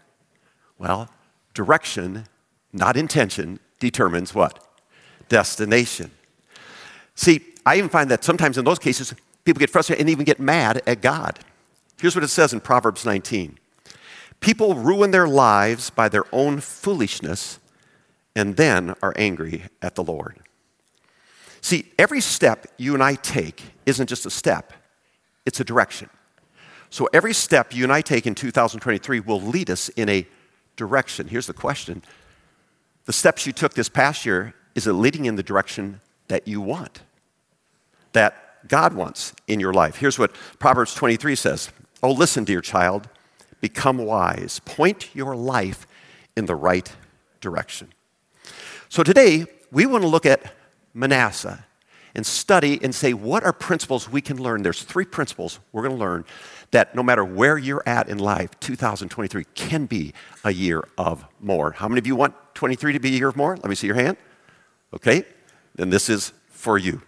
Well, 0.79 1.09
direction, 1.55 2.25
not 2.73 2.97
intention, 2.97 3.59
determines 3.79 4.35
what? 4.35 4.67
Destination. 5.29 6.11
See, 7.15 7.41
I 7.65 7.77
even 7.77 7.89
find 7.89 8.11
that 8.11 8.25
sometimes 8.25 8.59
in 8.59 8.65
those 8.65 8.79
cases, 8.79 9.15
people 9.45 9.61
get 9.61 9.71
frustrated 9.71 10.01
and 10.01 10.11
even 10.11 10.25
get 10.25 10.41
mad 10.41 10.83
at 10.87 11.01
God. 11.01 11.39
Here's 12.01 12.15
what 12.15 12.25
it 12.25 12.29
says 12.29 12.53
in 12.53 12.61
Proverbs 12.61 13.05
19 13.05 13.59
People 14.41 14.75
ruin 14.75 15.13
their 15.13 15.29
lives 15.29 15.91
by 15.91 16.09
their 16.09 16.25
own 16.33 16.61
foolishness 16.61 17.61
and 18.35 18.57
then 18.57 18.95
are 19.03 19.13
angry 19.17 19.65
at 19.81 19.95
the 19.95 20.03
Lord. 20.03 20.41
See, 21.61 21.93
every 21.97 22.21
step 22.21 22.67
you 22.77 22.95
and 22.95 23.03
I 23.03 23.15
take 23.15 23.63
isn't 23.87 24.09
just 24.09 24.27
a 24.27 24.31
step, 24.31 24.73
it's 25.47 25.61
a 25.61 25.65
direction. 25.65 26.11
So 26.91 27.09
every 27.15 27.33
step 27.33 27.75
you 27.75 27.85
and 27.85 27.93
I 27.93 28.03
take 28.03 28.27
in 28.27 28.35
2023 28.35 29.21
will 29.21 29.41
lead 29.41 29.71
us 29.71 29.89
in 29.91 30.09
a 30.09 30.27
direction. 30.77 31.29
Here's 31.29 31.47
the 31.47 31.55
question 31.55 32.03
The 33.07 33.13
steps 33.13 33.47
you 33.47 33.53
took 33.53 33.75
this 33.75 33.89
past 33.89 34.27
year, 34.27 34.55
is 34.75 34.87
it 34.87 34.93
leading 34.93 35.27
in 35.27 35.37
the 35.37 35.43
direction 35.43 36.01
that 36.29 36.49
you 36.49 36.61
want? 36.61 37.03
That 38.13 38.42
God 38.69 38.95
wants 38.95 39.35
in 39.47 39.61
your 39.61 39.73
life? 39.73 39.97
Here's 39.97 40.19
what 40.19 40.35
Proverbs 40.59 40.95
23 40.95 41.35
says 41.35 41.71
Oh, 42.03 42.13
listen, 42.13 42.45
dear 42.45 42.61
child, 42.61 43.09
become 43.61 43.99
wise, 43.99 44.61
point 44.65 45.15
your 45.15 45.37
life 45.37 45.87
in 46.37 46.47
the 46.47 46.55
right 46.55 46.91
direction. 47.41 47.93
So 48.89 49.03
today, 49.03 49.47
we 49.71 49.87
want 49.87 50.03
to 50.03 50.09
look 50.09 50.27
at 50.27 50.53
Manasseh 50.95 51.65
and 52.15 52.27
study 52.27 52.79
and 52.83 52.95
say, 52.95 53.15
what 53.15 53.43
are 53.43 53.53
principles 53.53 54.09
we 54.09 54.21
can 54.21 54.43
learn? 54.43 54.63
There's 54.63 54.83
three 54.83 55.05
principles 55.05 55.61
we're 55.73 55.83
going 55.83 55.95
to 55.95 56.01
learn 56.01 56.25
that 56.71 56.95
no 56.95 57.03
matter 57.03 57.25
where 57.25 57.57
you're 57.57 57.83
at 57.87 58.09
in 58.09 58.19
life, 58.19 58.51
2023 58.61 59.45
can 59.55 59.87
be 59.87 60.13
a 60.45 60.53
year 60.53 60.85
of 60.99 61.25
more. 61.41 61.73
How 61.73 61.89
many 61.89 61.99
of 61.99 62.07
you 62.07 62.17
want 62.17 62.35
23 62.55 62.95
to 62.95 63.01
be 63.01 63.15
a 63.15 63.19
year 63.19 63.29
of 63.29 63.37
more? 63.37 63.57
Let 63.57 63.67
me 63.67 63.75
see 63.75 63.87
your 63.87 63.97
hand. 63.97 64.17
Okay, 64.95 65.25
then 65.75 65.91
this 65.91 66.09
is 66.09 66.33
for 66.51 66.77
you. 66.77 67.01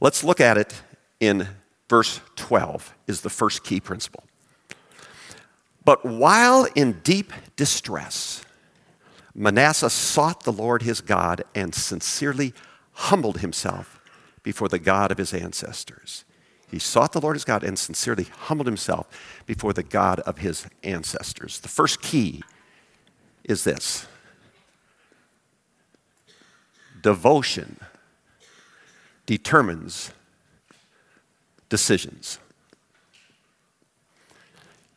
Let's 0.00 0.22
look 0.22 0.40
at 0.40 0.58
it 0.58 0.74
in 1.20 1.48
verse 1.88 2.20
12, 2.36 2.94
is 3.06 3.20
the 3.22 3.30
first 3.30 3.64
key 3.64 3.80
principle. 3.80 4.24
But 5.84 6.04
while 6.04 6.66
in 6.74 7.00
deep 7.04 7.32
distress, 7.54 8.44
Manasseh 9.34 9.90
sought 9.90 10.44
the 10.44 10.52
Lord 10.52 10.82
his 10.82 11.00
God 11.00 11.44
and 11.54 11.74
sincerely 11.74 12.52
humbled 12.92 13.38
himself 13.38 14.00
before 14.42 14.68
the 14.68 14.78
God 14.78 15.10
of 15.12 15.18
his 15.18 15.32
ancestors. 15.32 16.24
He 16.70 16.78
sought 16.78 17.12
the 17.12 17.20
Lord 17.20 17.36
his 17.36 17.44
God 17.44 17.62
and 17.62 17.78
sincerely 17.78 18.24
humbled 18.24 18.66
himself 18.66 19.06
before 19.46 19.72
the 19.72 19.82
God 19.82 20.20
of 20.20 20.38
his 20.38 20.66
ancestors. 20.82 21.60
The 21.60 21.68
first 21.68 22.02
key 22.02 22.42
is 23.44 23.64
this 23.64 24.06
devotion 27.02 27.78
determines 29.26 30.12
decisions. 31.68 32.38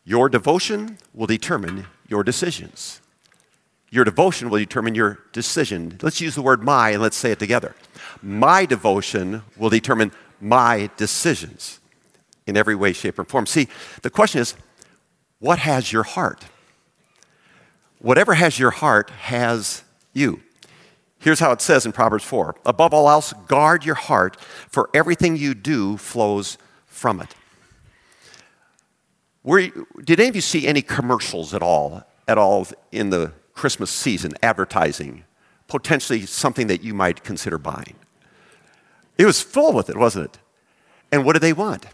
Your 0.05 0.29
devotion 0.29 0.97
will 1.13 1.27
determine 1.27 1.85
your 2.07 2.23
decisions. 2.23 3.01
Your 3.91 4.03
devotion 4.03 4.49
will 4.49 4.59
determine 4.59 4.95
your 4.95 5.19
decision. 5.33 5.97
Let's 6.01 6.21
use 6.21 6.35
the 6.35 6.41
word 6.41 6.63
my 6.63 6.91
and 6.91 7.01
let's 7.01 7.17
say 7.17 7.31
it 7.31 7.39
together. 7.39 7.75
My 8.21 8.65
devotion 8.65 9.43
will 9.57 9.69
determine 9.69 10.11
my 10.39 10.89
decisions 10.97 11.79
in 12.45 12.55
every 12.55 12.75
way, 12.75 12.93
shape, 12.93 13.19
or 13.19 13.25
form. 13.25 13.45
See, 13.45 13.67
the 14.01 14.09
question 14.09 14.41
is 14.41 14.55
what 15.39 15.59
has 15.59 15.91
your 15.91 16.03
heart? 16.03 16.45
Whatever 17.99 18.33
has 18.33 18.59
your 18.59 18.71
heart 18.71 19.09
has 19.09 19.83
you. 20.13 20.41
Here's 21.19 21.39
how 21.39 21.51
it 21.51 21.61
says 21.61 21.85
in 21.85 21.91
Proverbs 21.91 22.23
4 22.23 22.55
Above 22.65 22.93
all 22.93 23.09
else, 23.09 23.33
guard 23.47 23.85
your 23.85 23.95
heart, 23.95 24.39
for 24.69 24.89
everything 24.93 25.35
you 25.35 25.53
do 25.53 25.97
flows 25.97 26.57
from 26.85 27.19
it. 27.21 27.35
Were, 29.43 29.67
did 30.03 30.19
any 30.19 30.29
of 30.29 30.35
you 30.35 30.41
see 30.41 30.67
any 30.67 30.81
commercials 30.81 31.53
at 31.53 31.61
all, 31.61 32.03
at 32.27 32.37
all 32.37 32.67
in 32.91 33.09
the 33.09 33.31
Christmas 33.53 33.91
season, 33.91 34.33
advertising, 34.41 35.25
potentially 35.67 36.25
something 36.25 36.67
that 36.67 36.81
you 36.81 36.93
might 36.93 37.25
consider 37.25 37.57
buying. 37.57 37.95
It 39.17 39.25
was 39.25 39.41
full 39.41 39.73
with 39.73 39.89
it, 39.89 39.97
wasn't 39.97 40.25
it? 40.25 40.39
And 41.11 41.25
what 41.25 41.33
do 41.33 41.39
they 41.39 41.51
want? 41.51 41.85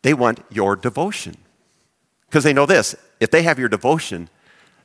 They 0.00 0.14
want 0.14 0.40
your 0.50 0.74
devotion. 0.74 1.36
Because 2.28 2.42
they 2.42 2.54
know 2.54 2.64
this 2.64 2.94
if 3.20 3.30
they 3.30 3.42
have 3.42 3.58
your 3.58 3.68
devotion, 3.68 4.30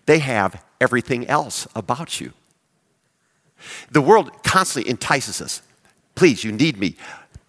they 0.07 0.19
have 0.19 0.63
everything 0.81 1.25
else 1.27 1.67
about 1.73 2.19
you. 2.19 2.33
The 3.91 4.01
world 4.01 4.43
constantly 4.43 4.89
entices 4.89 5.41
us. 5.41 5.61
Please, 6.15 6.43
you 6.43 6.51
need 6.51 6.77
me. 6.77 6.95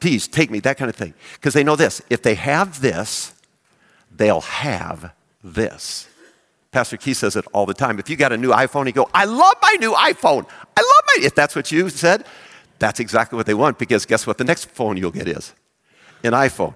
Please 0.00 0.26
take 0.26 0.50
me, 0.50 0.60
that 0.60 0.78
kind 0.78 0.88
of 0.88 0.96
thing. 0.96 1.14
Because 1.34 1.54
they 1.54 1.64
know 1.64 1.76
this 1.76 2.02
if 2.10 2.22
they 2.22 2.34
have 2.34 2.80
this, 2.80 3.32
they'll 4.10 4.40
have 4.40 5.12
this. 5.42 6.08
Pastor 6.72 6.96
Keith 6.96 7.18
says 7.18 7.36
it 7.36 7.44
all 7.52 7.66
the 7.66 7.74
time. 7.74 7.98
If 7.98 8.08
you 8.08 8.16
got 8.16 8.32
a 8.32 8.36
new 8.36 8.50
iPhone, 8.50 8.86
you 8.86 8.92
go, 8.92 9.08
I 9.12 9.26
love 9.26 9.56
my 9.60 9.76
new 9.78 9.92
iPhone. 9.92 10.48
I 10.76 10.80
love 10.80 11.04
my, 11.06 11.24
if 11.24 11.34
that's 11.34 11.54
what 11.54 11.70
you 11.70 11.90
said, 11.90 12.24
that's 12.78 12.98
exactly 12.98 13.36
what 13.36 13.46
they 13.46 13.54
want 13.54 13.78
because 13.78 14.06
guess 14.06 14.26
what 14.26 14.38
the 14.38 14.44
next 14.44 14.70
phone 14.70 14.96
you'll 14.96 15.10
get 15.10 15.28
is? 15.28 15.54
An 16.24 16.32
iPhone. 16.32 16.74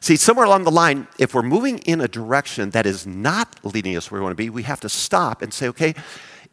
See, 0.00 0.16
somewhere 0.16 0.44
along 0.44 0.64
the 0.64 0.70
line, 0.70 1.06
if 1.18 1.34
we're 1.34 1.42
moving 1.42 1.78
in 1.78 2.00
a 2.00 2.08
direction 2.08 2.70
that 2.70 2.84
is 2.84 3.06
not 3.06 3.64
leading 3.64 3.96
us 3.96 4.10
where 4.10 4.20
we 4.20 4.24
want 4.24 4.32
to 4.32 4.36
be, 4.36 4.50
we 4.50 4.64
have 4.64 4.80
to 4.80 4.88
stop 4.88 5.40
and 5.40 5.54
say, 5.54 5.68
okay, 5.68 5.94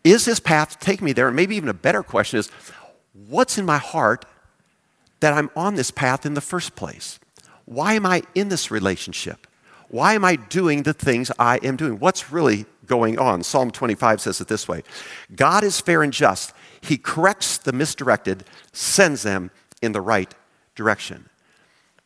is 0.04 0.26
this 0.26 0.40
path 0.40 0.80
taking 0.80 1.06
me 1.06 1.14
there? 1.14 1.28
And 1.28 1.36
maybe 1.36 1.56
even 1.56 1.70
a 1.70 1.74
better 1.74 2.04
question 2.04 2.40
is, 2.40 2.50
what's 3.14 3.58
in 3.58 3.66
my 3.66 3.78
heart 3.78 4.26
that 5.20 5.34
I'm 5.34 5.50
on 5.56 5.76
this 5.76 5.92
path 5.92 6.26
in 6.26 6.34
the 6.34 6.42
first 6.42 6.76
place? 6.76 7.20
Why 7.66 7.94
am 7.94 8.06
I 8.06 8.24
in 8.36 8.50
this 8.50 8.70
relationship? 8.70 9.48
Why 9.90 10.14
am 10.14 10.26
I 10.26 10.36
doing 10.36 10.84
the 10.84 10.94
things 10.94 11.32
I 11.38 11.58
am 11.58 11.76
doing? 11.78 12.00
What's 12.00 12.32
really 12.32 12.66
going 12.86 13.20
on? 13.20 13.44
Psalm 13.44 13.72
25 13.72 14.22
says 14.22 14.42
it 14.42 14.48
this 14.48 14.68
way 14.68 14.84
God 15.36 15.64
is 15.64 15.80
fair 15.80 16.04
and 16.04 16.12
just. 16.12 16.54
He 16.82 16.98
corrects 16.98 17.58
the 17.60 17.72
misdirected, 17.72 18.44
sends 18.74 19.24
them 19.24 19.52
in 19.82 19.94
the 19.94 20.02
right 20.02 20.34
direction. 20.76 21.30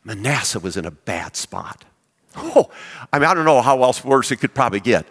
Manasseh 0.04 0.60
was 0.60 0.76
in 0.76 0.84
a 0.84 0.90
bad 0.90 1.34
spot. 1.34 1.84
Oh, 2.36 2.70
I 3.12 3.18
mean, 3.18 3.28
I 3.28 3.34
don't 3.34 3.44
know 3.44 3.60
how 3.62 3.82
else 3.82 4.04
worse 4.04 4.30
it 4.30 4.36
could 4.36 4.54
probably 4.54 4.80
get. 4.80 5.04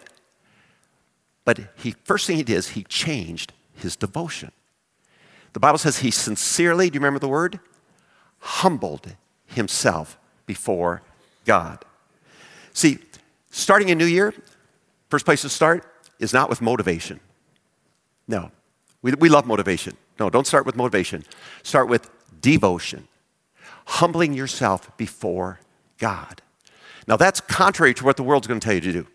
But 1.48 1.60
he, 1.78 1.96
first 2.04 2.28
thing 2.28 2.36
he 2.36 2.44
did 2.44 2.58
is 2.58 2.72
he 2.72 2.84
changed 2.84 3.54
his 3.74 3.96
devotion. 3.96 4.52
The 5.54 5.62
Bible 5.62 5.78
says 5.78 6.00
he 6.00 6.12
sincerely, 6.12 6.90
do 6.90 6.96
you 6.96 7.00
remember 7.00 7.20
the 7.20 7.30
word? 7.30 7.62
Humbled 8.40 9.16
himself 9.46 10.20
before 10.46 11.04
God. 11.46 11.86
See, 12.74 13.00
starting 13.50 13.90
a 13.92 13.96
new 13.96 14.06
year, 14.06 14.34
first 15.08 15.24
place 15.24 15.44
to 15.44 15.50
start 15.50 15.90
is 16.20 16.34
not 16.34 16.50
with 16.50 16.62
motivation. 16.62 17.22
No, 18.28 18.52
we, 19.02 19.14
we 19.14 19.30
love 19.30 19.46
motivation. 19.46 19.96
No, 20.20 20.30
don't 20.30 20.46
start 20.46 20.66
with 20.66 20.76
motivation. 20.76 21.24
Start 21.64 21.88
with 21.88 22.10
devotion, 22.42 23.08
humbling 23.86 24.34
yourself 24.34 24.98
before 24.98 25.62
God. 25.98 26.42
Now, 27.08 27.16
that's 27.16 27.40
contrary 27.40 27.94
to 27.94 28.04
what 28.04 28.18
the 28.18 28.24
world's 28.24 28.48
going 28.48 28.60
to 28.60 28.66
tell 28.66 28.76
you 28.76 28.82
to 28.82 28.92
do. 28.92 29.08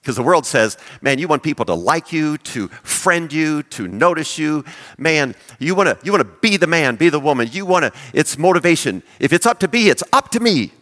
Because 0.00 0.16
the 0.16 0.22
world 0.22 0.46
says, 0.46 0.78
man, 1.02 1.18
you 1.18 1.28
want 1.28 1.42
people 1.42 1.64
to 1.66 1.74
like 1.74 2.12
you, 2.12 2.38
to 2.38 2.68
friend 2.68 3.32
you, 3.32 3.62
to 3.64 3.88
notice 3.88 4.38
you. 4.38 4.64
Man, 4.96 5.34
you 5.58 5.74
want 5.74 5.88
to 5.88 5.98
you 6.04 6.12
want 6.12 6.24
to 6.24 6.32
be 6.40 6.56
the 6.56 6.66
man, 6.66 6.96
be 6.96 7.08
the 7.08 7.20
woman. 7.20 7.48
You 7.50 7.66
want 7.66 7.84
to 7.84 7.92
it's 8.14 8.38
motivation. 8.38 9.02
If 9.20 9.32
it's 9.32 9.44
up 9.44 9.58
to 9.60 9.68
be, 9.68 9.88
it's 9.88 10.02
up 10.12 10.30
to 10.30 10.40
me. 10.40 10.72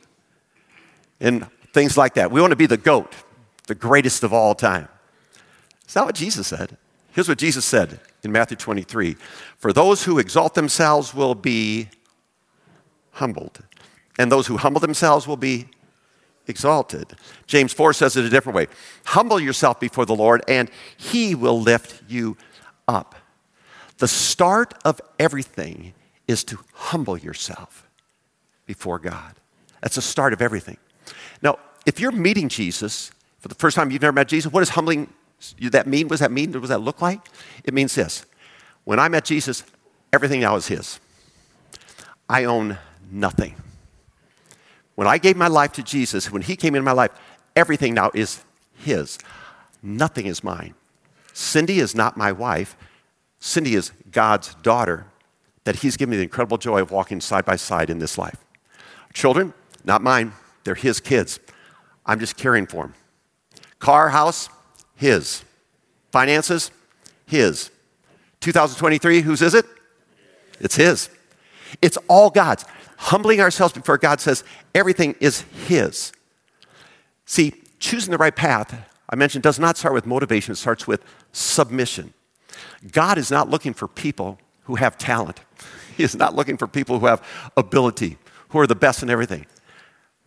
And 1.18 1.46
things 1.72 1.96
like 1.96 2.14
that. 2.14 2.30
We 2.30 2.40
want 2.40 2.52
to 2.52 2.56
be 2.56 2.66
the 2.66 2.76
goat, 2.76 3.14
the 3.66 3.74
greatest 3.74 4.22
of 4.22 4.32
all 4.32 4.54
time. 4.54 4.88
It's 5.84 5.94
not 5.94 6.06
what 6.06 6.14
Jesus 6.14 6.46
said. 6.46 6.76
Here's 7.12 7.28
what 7.28 7.38
Jesus 7.38 7.64
said 7.64 8.00
in 8.22 8.32
Matthew 8.32 8.56
23 8.56 9.16
For 9.58 9.72
those 9.72 10.04
who 10.04 10.18
exalt 10.18 10.54
themselves 10.54 11.14
will 11.14 11.34
be 11.34 11.88
humbled, 13.12 13.62
and 14.18 14.30
those 14.30 14.46
who 14.46 14.58
humble 14.58 14.80
themselves 14.80 15.26
will 15.26 15.36
be 15.36 15.66
exalted. 16.48 17.14
James 17.46 17.72
4 17.72 17.92
says 17.92 18.16
it 18.16 18.24
a 18.24 18.28
different 18.28 18.56
way 18.56 18.66
Humble 19.06 19.40
yourself 19.40 19.80
before 19.80 20.06
the 20.06 20.14
Lord, 20.14 20.42
and 20.48 20.70
he 20.96 21.34
will 21.34 21.60
lift 21.60 22.02
you 22.08 22.36
up. 22.88 23.14
The 23.98 24.08
start 24.08 24.74
of 24.84 25.00
everything 25.18 25.94
is 26.28 26.44
to 26.44 26.58
humble 26.74 27.16
yourself 27.16 27.88
before 28.66 28.98
God. 28.98 29.34
That's 29.80 29.94
the 29.94 30.02
start 30.02 30.32
of 30.32 30.42
everything. 30.42 30.76
Now, 31.42 31.58
if 31.86 32.00
you're 32.00 32.12
meeting 32.12 32.48
Jesus 32.48 33.10
for 33.38 33.48
the 33.48 33.54
first 33.54 33.76
time, 33.76 33.90
you've 33.90 34.02
never 34.02 34.12
met 34.12 34.28
Jesus, 34.28 34.52
what 34.52 34.60
does 34.60 34.70
humbling 34.70 35.08
that 35.60 35.86
mean? 35.86 36.08
What 36.08 36.12
does 36.12 36.20
that 36.20 36.32
mean? 36.32 36.52
What 36.52 36.60
does 36.60 36.70
that 36.70 36.80
look 36.80 37.00
like? 37.00 37.20
It 37.64 37.74
means 37.74 37.94
this. 37.94 38.24
When 38.84 38.98
I 38.98 39.08
met 39.08 39.24
Jesus, 39.24 39.62
everything 40.12 40.40
now 40.40 40.56
is 40.56 40.66
His. 40.66 40.98
I 42.28 42.44
own 42.44 42.78
nothing. 43.10 43.54
When 44.96 45.06
I 45.06 45.18
gave 45.18 45.36
my 45.36 45.46
life 45.46 45.72
to 45.72 45.82
Jesus, 45.82 46.30
when 46.30 46.42
He 46.42 46.56
came 46.56 46.74
into 46.74 46.84
my 46.84 46.92
life, 46.92 47.12
everything 47.54 47.94
now 47.94 48.10
is 48.14 48.42
His. 48.74 49.18
Nothing 49.82 50.26
is 50.26 50.42
mine. 50.42 50.74
Cindy 51.32 51.78
is 51.78 51.94
not 51.94 52.16
my 52.16 52.32
wife. 52.32 52.76
Cindy 53.38 53.74
is 53.74 53.92
God's 54.10 54.54
daughter 54.56 55.06
that 55.64 55.76
He's 55.76 55.96
given 55.96 56.12
me 56.12 56.16
the 56.16 56.22
incredible 56.22 56.58
joy 56.58 56.80
of 56.80 56.90
walking 56.90 57.20
side 57.20 57.44
by 57.44 57.56
side 57.56 57.90
in 57.90 57.98
this 57.98 58.16
life. 58.16 58.38
Children, 59.12 59.52
not 59.84 60.02
mine. 60.02 60.32
They're 60.64 60.74
His 60.74 60.98
kids. 60.98 61.38
I'm 62.06 62.18
just 62.18 62.36
caring 62.36 62.66
for 62.66 62.84
them. 62.84 62.94
Car, 63.78 64.08
house, 64.08 64.48
His. 64.96 65.44
Finances, 66.10 66.70
His. 67.26 67.70
2023, 68.40 69.20
whose 69.20 69.42
is 69.42 69.54
it? 69.54 69.66
It's 70.58 70.76
His. 70.76 71.10
It's 71.82 71.98
all 72.08 72.30
God's 72.30 72.64
humbling 72.96 73.40
ourselves 73.40 73.74
before 73.74 73.98
God 73.98 74.20
says 74.20 74.44
everything 74.74 75.14
is 75.20 75.42
His. 75.66 76.12
See, 77.24 77.54
choosing 77.78 78.10
the 78.10 78.18
right 78.18 78.34
path, 78.34 78.74
I 79.08 79.16
mentioned, 79.16 79.42
does 79.42 79.58
not 79.58 79.76
start 79.76 79.94
with 79.94 80.06
motivation, 80.06 80.52
it 80.52 80.56
starts 80.56 80.86
with 80.86 81.04
submission. 81.32 82.14
God 82.92 83.18
is 83.18 83.30
not 83.30 83.50
looking 83.50 83.74
for 83.74 83.88
people 83.88 84.38
who 84.64 84.76
have 84.76 84.98
talent, 84.98 85.40
He 85.96 86.04
is 86.04 86.14
not 86.14 86.34
looking 86.34 86.56
for 86.56 86.66
people 86.66 86.98
who 86.98 87.06
have 87.06 87.22
ability, 87.56 88.18
who 88.50 88.58
are 88.58 88.66
the 88.66 88.74
best 88.74 89.02
in 89.02 89.08
everything. 89.08 89.46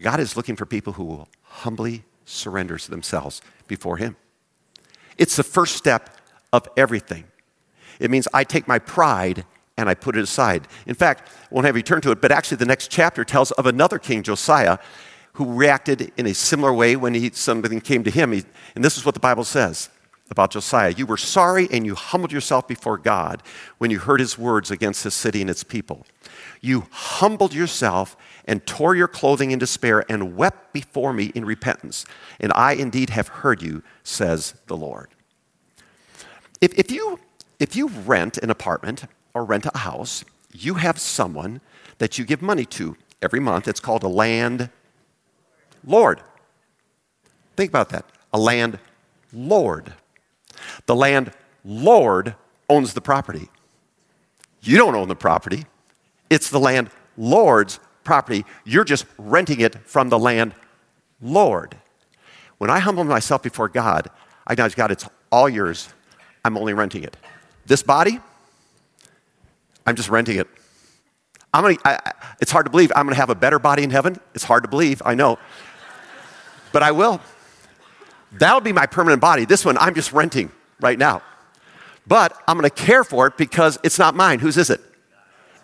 God 0.01 0.19
is 0.19 0.35
looking 0.35 0.55
for 0.55 0.65
people 0.65 0.93
who 0.93 1.03
will 1.03 1.27
humbly 1.43 2.03
surrender 2.25 2.77
themselves 2.77 3.41
before 3.67 3.97
Him. 3.97 4.15
It's 5.17 5.35
the 5.35 5.43
first 5.43 5.75
step 5.75 6.17
of 6.53 6.67
everything. 6.77 7.25
It 7.99 8.09
means 8.09 8.27
I 8.33 8.43
take 8.43 8.67
my 8.67 8.79
pride 8.79 9.45
and 9.79 9.89
I 9.89 9.93
put 9.93 10.17
it 10.17 10.21
aside. 10.21 10.67
In 10.85 10.95
fact, 10.95 11.29
I 11.29 11.47
won't 11.51 11.65
have 11.65 11.77
you 11.77 11.83
turn 11.83 12.01
to 12.01 12.11
it, 12.11 12.21
but 12.21 12.31
actually 12.31 12.57
the 12.57 12.65
next 12.65 12.91
chapter 12.91 13.23
tells 13.23 13.51
of 13.51 13.65
another 13.65 13.97
king, 13.97 14.23
Josiah, 14.23 14.77
who 15.33 15.53
reacted 15.53 16.11
in 16.17 16.25
a 16.25 16.33
similar 16.33 16.73
way 16.73 16.97
when 16.97 17.13
he, 17.13 17.29
something 17.29 17.79
came 17.79 18.03
to 18.03 18.11
him. 18.11 18.33
He, 18.33 18.43
and 18.75 18.83
this 18.83 18.97
is 18.97 19.05
what 19.05 19.13
the 19.13 19.21
Bible 19.21 19.45
says 19.45 19.89
about 20.29 20.51
Josiah. 20.51 20.91
You 20.91 21.05
were 21.05 21.17
sorry 21.17 21.69
and 21.71 21.85
you 21.85 21.95
humbled 21.95 22.31
yourself 22.31 22.67
before 22.67 22.97
God 22.97 23.41
when 23.77 23.89
you 23.89 23.99
heard 23.99 24.19
his 24.19 24.37
words 24.37 24.69
against 24.69 25.03
this 25.03 25.15
city 25.15 25.39
and 25.39 25.49
its 25.49 25.63
people. 25.63 26.05
You 26.61 26.87
humbled 26.91 27.53
yourself 27.53 28.17
and 28.45 28.65
tore 28.65 28.95
your 28.95 29.07
clothing 29.07 29.51
in 29.51 29.59
despair 29.59 30.03
and 30.09 30.35
wept 30.35 30.73
before 30.73 31.13
me 31.13 31.31
in 31.33 31.45
repentance. 31.45 32.05
And 32.39 32.51
I 32.53 32.73
indeed 32.73 33.11
have 33.11 33.29
heard 33.29 33.61
you, 33.61 33.81
says 34.03 34.55
the 34.67 34.75
Lord. 34.75 35.07
If, 36.59 36.77
if, 36.77 36.91
you, 36.91 37.19
if 37.59 37.77
you 37.77 37.87
rent 37.87 38.37
an 38.39 38.49
apartment, 38.49 39.05
or 39.39 39.45
rent 39.45 39.65
a 39.65 39.77
house, 39.77 40.25
you 40.53 40.73
have 40.75 40.99
someone 40.99 41.61
that 41.97 42.17
you 42.17 42.25
give 42.25 42.41
money 42.41 42.65
to 42.65 42.97
every 43.21 43.39
month. 43.39 43.67
It's 43.69 43.79
called 43.79 44.03
a 44.03 44.07
land 44.09 44.69
lord. 45.85 46.21
Think 47.55 47.71
about 47.71 47.89
that. 47.89 48.05
A 48.33 48.37
land 48.37 48.79
lord. 49.31 49.93
The 50.87 50.95
land 50.95 51.31
lord 51.63 52.35
owns 52.69 52.93
the 52.93 53.01
property. 53.01 53.49
You 54.61 54.77
don't 54.77 54.95
own 54.95 55.07
the 55.07 55.15
property, 55.15 55.65
it's 56.29 56.49
the 56.49 56.59
land 56.59 56.89
lord's 57.17 57.79
property. 58.03 58.45
You're 58.65 58.83
just 58.83 59.05
renting 59.17 59.61
it 59.61 59.75
from 59.87 60.09
the 60.09 60.19
land 60.19 60.53
lord. 61.21 61.77
When 62.57 62.69
I 62.69 62.79
humble 62.79 63.05
myself 63.05 63.41
before 63.41 63.69
God, 63.69 64.09
I 64.45 64.53
acknowledge, 64.53 64.75
God, 64.75 64.91
it's 64.91 65.07
all 65.31 65.47
yours. 65.47 65.93
I'm 66.43 66.57
only 66.57 66.73
renting 66.73 67.03
it. 67.03 67.15
This 67.65 67.83
body, 67.83 68.19
I'm 69.89 69.95
just 69.95 70.09
renting 70.09 70.37
it. 70.37 70.47
I'm 71.51 71.63
gonna, 71.63 71.77
I, 71.83 72.13
it's 72.39 72.51
hard 72.51 72.67
to 72.67 72.69
believe 72.69 72.91
I'm 72.95 73.07
going 73.07 73.15
to 73.15 73.19
have 73.19 73.31
a 73.31 73.35
better 73.35 73.57
body 73.57 73.81
in 73.81 73.89
heaven. 73.89 74.17
It's 74.35 74.43
hard 74.43 74.61
to 74.63 74.69
believe, 74.69 75.01
I 75.03 75.15
know. 75.15 75.39
But 76.71 76.83
I 76.83 76.91
will. 76.91 77.19
That'll 78.33 78.61
be 78.61 78.71
my 78.71 78.85
permanent 78.85 79.19
body. 79.19 79.45
This 79.45 79.65
one 79.65 79.79
I'm 79.79 79.95
just 79.95 80.13
renting 80.13 80.51
right 80.79 80.99
now. 80.99 81.23
But 82.05 82.39
I'm 82.47 82.55
going 82.55 82.69
to 82.69 82.75
care 82.75 83.03
for 83.03 83.25
it 83.25 83.35
because 83.35 83.79
it's 83.83 83.97
not 83.97 84.13
mine. 84.13 84.37
Whose 84.37 84.57
is 84.57 84.69
it? 84.69 84.79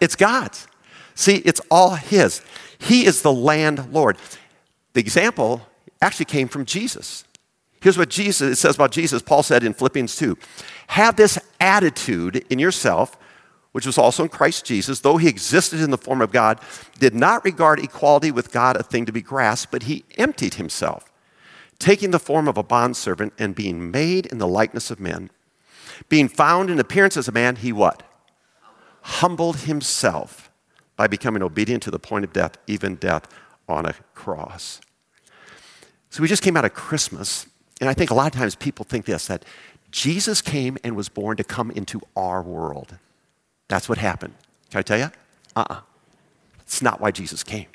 It's 0.02 0.16
God's. 0.16 0.68
See, 1.14 1.36
it's 1.36 1.62
all 1.70 1.94
His. 1.94 2.42
He 2.80 3.06
is 3.06 3.22
the 3.22 3.32
landlord. 3.32 4.18
The 4.94 5.02
example 5.02 5.62
actually 6.02 6.26
came 6.26 6.48
from 6.48 6.66
Jesus. 6.66 7.26
Here's 7.80 7.98
what 7.98 8.10
Jesus, 8.10 8.54
it 8.54 8.56
says 8.56 8.74
about 8.74 8.92
Jesus. 8.92 9.22
Paul 9.22 9.44
said 9.44 9.64
in 9.64 9.76
Philippians 9.76 10.16
2 10.16 10.36
Have 10.88 11.16
this 11.16 11.38
attitude 11.60 12.44
in 12.50 12.58
yourself 12.58 13.20
which 13.76 13.86
was 13.86 13.98
also 13.98 14.24
in 14.24 14.30
Christ 14.30 14.64
Jesus, 14.64 15.02
though 15.02 15.18
he 15.18 15.28
existed 15.28 15.82
in 15.82 15.92
the 15.92 15.98
form 15.98 16.22
of 16.22 16.32
God, 16.32 16.62
did 16.98 17.14
not 17.14 17.44
regard 17.44 17.78
equality 17.78 18.32
with 18.32 18.54
God 18.54 18.78
a 18.78 18.84
thing 18.84 19.06
to 19.06 19.12
be 19.12 19.22
grasped, 19.22 19.70
but 19.70 19.84
he 19.84 20.06
emptied 20.18 20.54
himself, 20.54 21.12
taking 21.78 22.12
the 22.12 22.18
form 22.18 22.48
of 22.48 22.58
a 22.58 22.64
bondservant 22.64 23.34
and 23.38 23.54
being 23.54 23.92
made 23.92 24.28
in 24.28 24.38
the 24.38 24.48
likeness 24.48 24.92
of 24.92 25.02
men. 25.02 25.30
Being 26.08 26.30
found 26.30 26.70
in 26.70 26.80
appearance 26.80 27.18
as 27.18 27.28
a 27.28 27.34
man, 27.34 27.58
he 27.58 27.74
what? 27.74 28.02
Humbled 29.02 29.58
himself 29.58 30.50
by 30.96 31.08
becoming 31.08 31.44
obedient 31.44 31.84
to 31.84 31.92
the 31.92 32.00
point 32.00 32.24
of 32.24 32.32
death, 32.32 32.58
even 32.68 32.96
death 32.96 33.28
on 33.68 33.86
a 33.86 33.94
cross. 34.14 34.80
So 36.12 36.22
we 36.22 36.30
just 36.30 36.44
came 36.44 36.56
out 36.56 36.64
of 36.64 36.74
Christmas, 36.74 37.46
and 37.82 37.90
I 37.90 37.94
think 37.94 38.10
a 38.10 38.14
lot 38.14 38.34
of 38.34 38.40
times 38.40 38.56
people 38.56 38.86
think 38.86 39.04
this 39.06 39.28
that 39.28 39.44
Jesus 39.92 40.42
came 40.42 40.78
and 40.82 40.96
was 40.96 41.10
born 41.10 41.36
to 41.36 41.44
come 41.44 41.72
into 41.72 42.00
our 42.16 42.42
world. 42.42 43.00
That's 43.68 43.90
what 43.90 43.98
happened. 43.98 44.34
Can 44.70 44.80
I 44.80 44.82
tell 44.82 44.98
you? 44.98 45.06
Uh 45.56 45.62
uh-uh. 45.62 45.74
uh 45.76 45.82
It's 46.62 46.82
not 46.82 47.00
why 47.00 47.12
Jesus 47.12 47.44
came. 47.44 47.68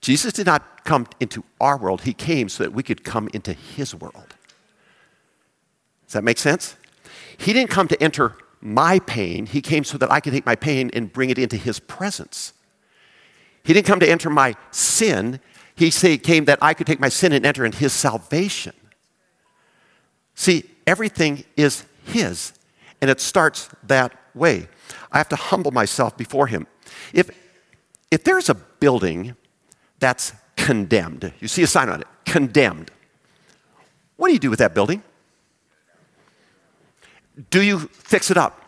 Jesus 0.00 0.32
did 0.32 0.46
not 0.46 0.84
come 0.84 1.06
into 1.20 1.44
our 1.60 1.78
world, 1.78 2.02
He 2.02 2.12
came 2.12 2.48
so 2.48 2.64
that 2.64 2.72
we 2.72 2.82
could 2.82 3.04
come 3.04 3.28
into 3.32 3.52
His 3.52 3.94
world. 3.94 4.34
Does 6.06 6.14
that 6.14 6.24
make 6.24 6.38
sense? 6.38 6.76
He 7.38 7.52
didn't 7.52 7.70
come 7.70 7.88
to 7.88 8.02
enter 8.02 8.36
my 8.60 8.98
pain, 9.00 9.46
He 9.46 9.60
came 9.60 9.84
so 9.84 9.96
that 9.98 10.10
I 10.10 10.20
could 10.20 10.32
take 10.32 10.44
my 10.44 10.56
pain 10.56 10.90
and 10.92 11.12
bring 11.12 11.30
it 11.30 11.38
into 11.38 11.56
His 11.56 11.78
presence. 11.78 12.52
He 13.64 13.72
didn't 13.72 13.86
come 13.86 14.00
to 14.00 14.08
enter 14.08 14.28
my 14.28 14.54
sin, 14.72 15.40
He 15.76 15.90
came 15.90 16.46
that 16.46 16.58
I 16.60 16.74
could 16.74 16.86
take 16.86 17.00
my 17.00 17.08
sin 17.08 17.32
and 17.32 17.46
enter 17.46 17.64
in 17.64 17.72
His 17.72 17.92
salvation. 17.92 18.74
See, 20.34 20.64
everything 20.86 21.44
is 21.56 21.84
His, 22.04 22.52
and 23.00 23.08
it 23.08 23.20
starts 23.20 23.68
that 23.84 24.12
way. 24.34 24.68
I 25.12 25.18
have 25.18 25.28
to 25.28 25.36
humble 25.36 25.70
myself 25.70 26.16
before 26.16 26.46
Him. 26.46 26.66
If, 27.12 27.30
if 28.10 28.24
there's 28.24 28.48
a 28.48 28.54
building 28.54 29.36
that's 29.98 30.32
condemned, 30.56 31.32
you 31.40 31.48
see 31.48 31.62
a 31.62 31.66
sign 31.66 31.88
on 31.88 32.00
it, 32.00 32.06
condemned, 32.24 32.90
what 34.16 34.28
do 34.28 34.34
you 34.34 34.40
do 34.40 34.50
with 34.50 34.58
that 34.58 34.74
building? 34.74 35.02
Do 37.50 37.62
you 37.62 37.78
fix 37.78 38.30
it 38.30 38.36
up? 38.36 38.60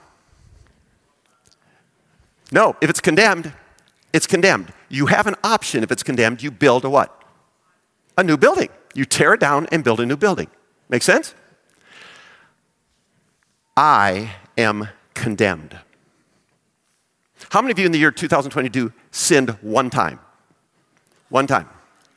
No, 2.53 2.77
if 2.81 2.91
it's 2.91 3.01
condemned, 3.01 3.53
it's 4.13 4.27
condemned. 4.27 4.73
You 4.89 5.07
have 5.07 5.27
an 5.27 5.35
option 5.43 5.83
if 5.83 5.91
it's 5.91 6.03
condemned, 6.03 6.43
you 6.43 6.51
build 6.51 6.85
a 6.85 6.91
what? 6.91 7.23
A 8.17 8.23
new 8.23 8.37
building. 8.37 8.69
You 8.95 9.05
tear 9.05 9.35
it 9.35 9.41
down 9.41 9.67
and 9.73 9.83
build 9.83 10.01
a 10.01 10.07
new 10.07 10.17
building. 10.17 10.49
Make 10.89 11.03
sense? 11.03 11.35
I 13.77 14.37
am 14.57 14.89
condemned. 15.15 15.79
How 17.55 17.63
many 17.63 17.71
of 17.71 17.79
you 17.79 17.87
in 17.87 17.93
the 17.93 17.99
year 17.99 18.11
2022 18.11 18.93
sinned 19.13 19.51
one 19.61 19.89
time? 19.89 20.19
One 21.29 21.47
time. 21.47 21.69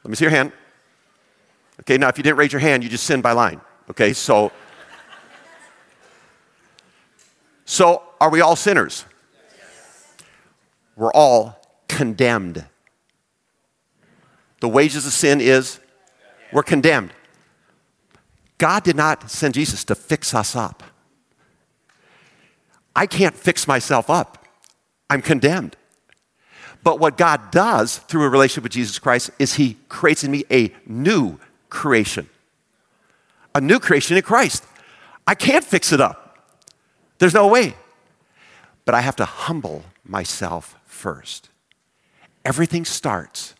Let 0.03 0.09
me 0.09 0.15
see 0.15 0.23
your 0.25 0.31
hand. 0.31 0.51
Okay, 1.81 1.99
now 1.99 2.07
if 2.07 2.17
you 2.17 2.23
didn't 2.23 2.39
raise 2.39 2.51
your 2.51 2.59
hand, 2.59 2.83
you 2.83 2.89
just 2.89 3.03
sinned 3.03 3.21
by 3.21 3.33
line. 3.33 3.61
Okay, 3.87 4.13
so. 4.13 4.51
So 7.65 8.01
are 8.19 8.31
we 8.31 8.41
all 8.41 8.55
sinners? 8.55 9.05
We're 10.95 11.13
all 11.13 11.61
condemned. 11.87 12.65
The 14.59 14.69
wages 14.69 15.05
of 15.05 15.13
sin 15.13 15.39
is 15.39 15.79
we're 16.51 16.63
condemned. 16.63 17.11
God 18.57 18.83
did 18.83 18.95
not 18.95 19.29
send 19.29 19.53
Jesus 19.53 19.83
to 19.83 19.93
fix 19.93 20.33
us 20.33 20.55
up. 20.55 20.81
I 22.95 23.05
can't 23.05 23.35
fix 23.35 23.67
myself 23.67 24.09
up. 24.09 24.45
I'm 25.09 25.21
condemned. 25.21 25.75
But 26.83 26.99
what 26.99 27.17
God 27.17 27.51
does 27.51 27.97
through 27.97 28.23
a 28.23 28.29
relationship 28.29 28.63
with 28.63 28.71
Jesus 28.71 28.99
Christ 28.99 29.31
is 29.39 29.55
He 29.55 29.77
creates 29.89 30.23
in 30.23 30.31
me 30.31 30.45
a 30.51 30.73
new 30.85 31.39
creation. 31.69 32.29
A 33.55 33.61
new 33.61 33.79
creation 33.79 34.15
in 34.15 34.23
Christ. 34.23 34.63
I 35.25 35.35
can't 35.35 35.63
fix 35.63 35.91
it 35.91 35.99
up. 35.99 36.47
There's 37.19 37.33
no 37.33 37.47
way. 37.47 37.75
But 38.85 38.95
I 38.95 39.01
have 39.01 39.15
to 39.17 39.25
humble 39.25 39.83
myself 40.05 40.77
first. 40.85 41.49
Everything 42.45 42.85
starts, 42.85 43.55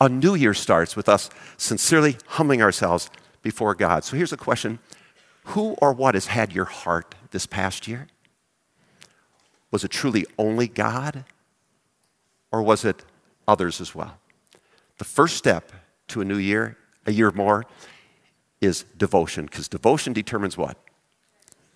a 0.00 0.08
new 0.08 0.34
year 0.34 0.54
starts 0.54 0.96
with 0.96 1.08
us 1.08 1.28
sincerely 1.58 2.16
humbling 2.28 2.62
ourselves 2.62 3.10
before 3.42 3.74
God. 3.74 4.04
So 4.04 4.16
here's 4.16 4.32
a 4.32 4.38
question 4.38 4.78
Who 5.44 5.76
or 5.82 5.92
what 5.92 6.14
has 6.14 6.26
had 6.26 6.54
your 6.54 6.64
heart 6.64 7.14
this 7.32 7.44
past 7.44 7.86
year? 7.86 8.08
Was 9.70 9.84
it 9.84 9.90
truly 9.90 10.26
only 10.38 10.68
God? 10.68 11.24
Or 12.52 12.62
was 12.62 12.84
it 12.84 13.04
others 13.46 13.80
as 13.80 13.94
well? 13.94 14.18
The 14.98 15.04
first 15.04 15.36
step 15.36 15.72
to 16.08 16.20
a 16.20 16.24
new 16.24 16.36
year, 16.36 16.76
a 17.06 17.12
year 17.12 17.30
more, 17.30 17.64
is 18.60 18.84
devotion, 18.96 19.46
because 19.46 19.68
devotion 19.68 20.12
determines 20.12 20.56
what? 20.56 20.76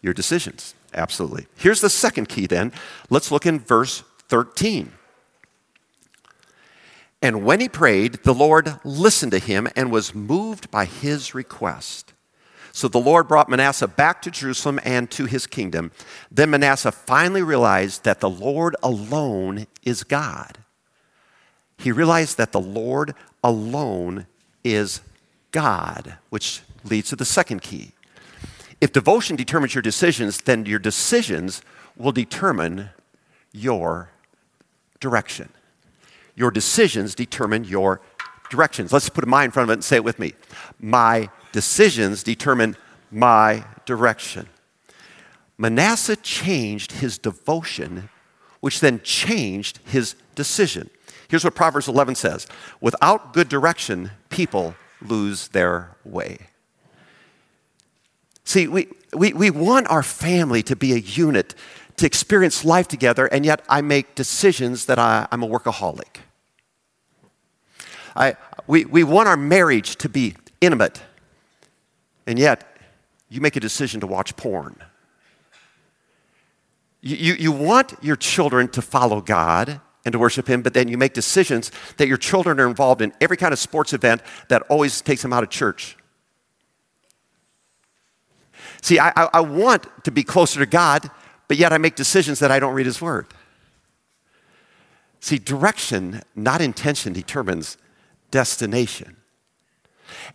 Your 0.03 0.13
decisions. 0.13 0.75
Absolutely. 0.93 1.47
Here's 1.57 1.81
the 1.81 1.91
second 1.91 2.29
key 2.29 2.47
then. 2.47 2.73
Let's 3.11 3.31
look 3.31 3.47
in 3.47 3.59
verse 3.59 4.03
13. 4.29 4.93
And 7.23 7.45
when 7.45 7.61
he 7.61 7.69
prayed, 7.69 8.23
the 8.23 8.35
Lord 8.35 8.79
listened 8.85 9.33
to 9.33 9.39
him 9.39 9.69
and 9.75 9.91
was 9.91 10.15
moved 10.15 10.71
by 10.71 10.85
his 10.85 11.35
request. 11.35 12.14
So 12.77 12.89
the 12.89 12.99
Lord 12.99 13.29
brought 13.29 13.49
Manasseh 13.49 13.87
back 13.87 14.21
to 14.23 14.33
Jerusalem 14.33 14.81
and 14.83 15.09
to 15.13 15.27
his 15.27 15.47
kingdom. 15.47 15.93
Then 16.29 16.51
Manasseh 16.51 16.91
finally 16.91 17.41
realized 17.41 18.03
that 18.03 18.19
the 18.19 18.29
Lord 18.29 18.75
alone 18.83 19.69
is 19.85 20.03
God. 20.03 20.59
He 21.79 21.93
realized 21.93 22.37
that 22.37 22.51
the 22.51 22.61
Lord 22.61 23.15
alone 23.45 24.27
is 24.65 25.03
God, 25.53 26.17
which 26.31 26.63
leads 26.83 27.11
to 27.11 27.17
the 27.17 27.25
second 27.25 27.63
key. 27.63 27.93
If 28.81 28.91
devotion 28.91 29.37
determines 29.37 29.77
your 29.77 29.83
decisions, 29.83 30.39
then 30.39 30.67
your 30.67 30.81
decisions 30.81 31.63
will 31.97 32.11
determine 32.11 32.91
your 33.53 34.11
direction. 34.99 35.49
Your 36.35 36.51
decisions 36.51 37.15
determine 37.15 37.63
your 37.63 38.01
directions. 38.51 38.93
Let's 38.93 39.09
put 39.09 39.23
a 39.23 39.29
my 39.29 39.45
in 39.45 39.53
front 39.53 39.71
of 39.71 39.71
it 39.71 39.75
and 39.75 39.85
say 39.85 39.95
it 39.95 40.05
with 40.05 40.19
me. 40.19 40.33
My 40.81 41.31
decisions 41.55 42.25
determine 42.25 42.77
my 43.13 43.65
direction. 43.87 44.49
Manasseh 45.57 46.17
changed 46.17 46.91
his 46.91 47.17
devotion, 47.17 48.11
which 48.59 48.81
then 48.81 49.01
changed 49.05 49.79
his 49.85 50.17
decision. 50.35 50.91
Here's 51.29 51.45
what 51.45 51.55
Proverbs 51.55 51.87
11 51.87 52.17
says 52.17 52.49
Without 52.81 53.33
good 53.33 53.49
direction, 53.49 54.11
people 54.31 54.75
lose 55.01 55.47
their 55.49 55.97
way. 56.05 56.39
See, 58.43 58.67
we, 58.67 58.89
we, 59.17 59.33
we 59.33 59.51
want 59.53 59.89
our 59.89 60.03
family 60.03 60.63
to 60.65 60.75
be 60.75 60.93
a 60.93 60.99
unit, 60.99 61.55
to 61.99 62.05
experience 62.05 62.65
life 62.65 62.89
together, 62.89 63.27
and 63.27 63.47
yet 63.47 63.65
I 63.69 63.81
make 63.81 64.17
decisions 64.17 64.87
that 64.87 64.99
I, 64.99 65.29
I'm 65.31 65.45
a 65.45 65.49
workaholic. 65.49 66.17
I, 68.17 68.35
we, 68.67 68.85
we 68.87 69.05
want 69.05 69.29
our 69.29 69.37
marriage 69.37 69.95
to 69.97 70.09
be 70.09 70.35
intimate, 70.61 71.01
and 72.27 72.39
yet 72.39 72.79
you 73.29 73.41
make 73.41 73.57
a 73.57 73.61
decision 73.61 74.01
to 74.01 74.07
watch 74.07 74.37
porn. 74.37 74.77
You, 77.01 77.17
you, 77.17 77.35
you 77.35 77.53
want 77.53 77.95
your 78.03 78.17
children 78.17 78.69
to 78.69 78.83
follow 78.83 79.21
God 79.21 79.81
and 80.05 80.13
to 80.13 80.19
worship 80.19 80.49
Him, 80.49 80.63
but 80.63 80.75
then 80.75 80.89
you 80.89 80.99
make 80.99 81.13
decisions 81.13 81.71
that 81.97 82.09
your 82.09 82.17
children 82.17 82.61
are 82.61 82.67
involved 82.67 83.03
in 83.03 83.13
every 83.21 83.37
kind 83.37 83.53
of 83.53 83.59
sports 83.59 83.93
event 83.93 84.23
that 84.49 84.63
always 84.63 85.01
takes 85.01 85.23
them 85.23 85.33
out 85.33 85.43
of 85.43 85.51
church. 85.51 85.97
See, 88.83 88.99
I, 88.99 89.13
I, 89.17 89.29
I 89.35 89.41
want 89.41 89.87
to 90.05 90.11
be 90.11 90.23
closer 90.23 90.61
to 90.61 90.67
God, 90.67 91.11
but 91.49 91.57
yet 91.57 91.73
I 91.73 91.79
make 91.79 91.95
decisions 91.95 92.39
that 92.41 92.51
I 92.51 92.59
don't 92.59 92.75
read 92.75 92.87
His 92.87 93.01
Word. 93.01 93.27
See, 95.21 95.39
direction, 95.39 96.23
not 96.37 96.61
intention, 96.61 97.15
determines 97.15 97.79
destination. 98.31 99.17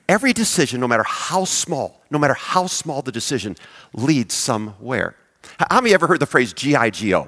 Every 0.08 0.34
decision, 0.34 0.80
no 0.80 0.88
matter 0.88 1.04
how 1.04 1.46
small, 1.46 2.02
no 2.10 2.20
matter 2.20 2.34
how 2.34 2.68
small 2.68 3.02
the 3.02 3.12
decision, 3.12 3.56
leads 3.94 4.34
somewhere. 4.34 5.16
How 5.58 5.82
many 5.82 5.94
ever 5.94 6.08
heard 6.08 6.20
the 6.20 6.26
phrase 6.26 6.54
G-I-G-O? 6.54 7.28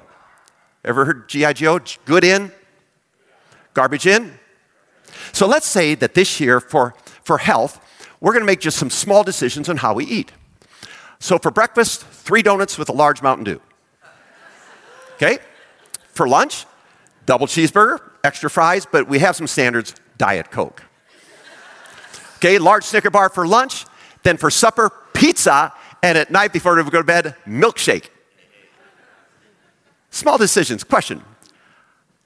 Ever 0.84 1.04
heard 1.04 1.28
G-I-G-O? 1.28 1.80
Good 2.04 2.24
in, 2.24 2.52
garbage 3.74 4.06
in? 4.06 4.38
So 5.32 5.46
let's 5.46 5.66
say 5.66 5.94
that 5.96 6.14
this 6.14 6.40
year 6.40 6.60
for, 6.60 6.94
for 7.24 7.38
health, 7.38 7.80
we're 8.20 8.32
going 8.32 8.42
to 8.42 8.46
make 8.46 8.60
just 8.60 8.78
some 8.78 8.90
small 8.90 9.24
decisions 9.24 9.68
on 9.68 9.78
how 9.78 9.94
we 9.94 10.04
eat. 10.04 10.32
So 11.18 11.38
for 11.38 11.50
breakfast, 11.50 12.04
three 12.04 12.42
donuts 12.42 12.78
with 12.78 12.88
a 12.88 12.92
large 12.92 13.22
Mountain 13.22 13.44
Dew. 13.44 13.60
Okay? 15.14 15.38
For 16.08 16.28
lunch, 16.28 16.66
double 17.26 17.46
cheeseburger, 17.46 18.00
extra 18.24 18.50
fries, 18.50 18.86
but 18.90 19.08
we 19.08 19.20
have 19.20 19.36
some 19.36 19.46
standards 19.46 19.94
Diet 20.18 20.50
Coke. 20.50 20.82
Okay, 22.42 22.58
large 22.58 22.82
Snicker 22.82 23.08
bar 23.08 23.28
for 23.28 23.46
lunch, 23.46 23.86
then 24.24 24.36
for 24.36 24.50
supper, 24.50 24.90
pizza, 25.14 25.72
and 26.02 26.18
at 26.18 26.32
night 26.32 26.52
before 26.52 26.74
we 26.74 26.82
go 26.90 26.98
to 26.98 27.04
bed, 27.04 27.36
milkshake. 27.46 28.08
Small 30.10 30.38
decisions. 30.38 30.82
Question 30.82 31.22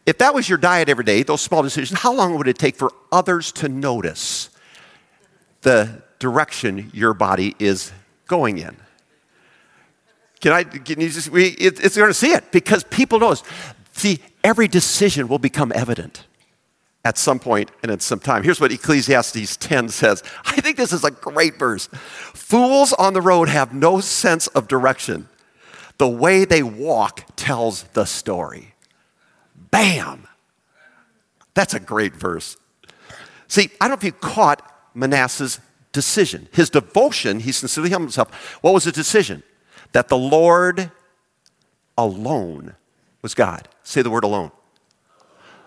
If 0.06 0.16
that 0.16 0.32
was 0.32 0.48
your 0.48 0.56
diet 0.56 0.88
every 0.88 1.04
day, 1.04 1.22
those 1.22 1.42
small 1.42 1.62
decisions, 1.62 2.00
how 2.00 2.14
long 2.14 2.34
would 2.38 2.48
it 2.48 2.56
take 2.56 2.76
for 2.76 2.94
others 3.12 3.52
to 3.52 3.68
notice 3.68 4.48
the 5.60 6.02
direction 6.18 6.90
your 6.94 7.12
body 7.12 7.54
is 7.58 7.92
going 8.26 8.56
in? 8.56 8.74
Can 10.40 10.52
I, 10.52 10.64
can 10.64 10.98
you 10.98 11.10
just, 11.10 11.28
we, 11.28 11.48
it, 11.48 11.78
it's 11.84 11.94
going 11.94 12.08
to 12.08 12.14
see 12.14 12.32
it 12.32 12.52
because 12.52 12.84
people 12.84 13.20
notice. 13.20 13.42
See, 13.92 14.20
every 14.42 14.66
decision 14.66 15.28
will 15.28 15.38
become 15.38 15.72
evident 15.74 16.25
at 17.06 17.16
some 17.16 17.38
point 17.38 17.70
and 17.84 17.92
at 17.92 18.02
some 18.02 18.18
time. 18.18 18.42
Here's 18.42 18.60
what 18.60 18.72
Ecclesiastes 18.72 19.56
10 19.58 19.90
says. 19.90 20.24
I 20.44 20.60
think 20.60 20.76
this 20.76 20.92
is 20.92 21.04
a 21.04 21.12
great 21.12 21.56
verse. 21.56 21.88
Fools 22.34 22.92
on 22.92 23.14
the 23.14 23.20
road 23.20 23.48
have 23.48 23.72
no 23.72 24.00
sense 24.00 24.48
of 24.48 24.66
direction. 24.66 25.28
The 25.98 26.08
way 26.08 26.44
they 26.44 26.64
walk 26.64 27.22
tells 27.36 27.84
the 27.94 28.06
story. 28.06 28.74
Bam! 29.70 30.26
That's 31.54 31.74
a 31.74 31.80
great 31.80 32.16
verse. 32.16 32.56
See, 33.46 33.70
I 33.80 33.86
don't 33.86 33.90
know 33.90 33.94
if 33.94 34.04
you 34.04 34.10
caught 34.10 34.60
Manasseh's 34.92 35.60
decision. 35.92 36.48
His 36.50 36.70
devotion, 36.70 37.38
he 37.38 37.52
sincerely 37.52 37.90
humbled 37.90 38.08
himself. 38.08 38.58
What 38.62 38.74
was 38.74 38.82
the 38.82 38.90
decision? 38.90 39.44
That 39.92 40.08
the 40.08 40.18
Lord 40.18 40.90
alone 41.96 42.74
was 43.22 43.34
God. 43.34 43.68
Say 43.84 44.02
the 44.02 44.10
word 44.10 44.24
alone. 44.24 44.50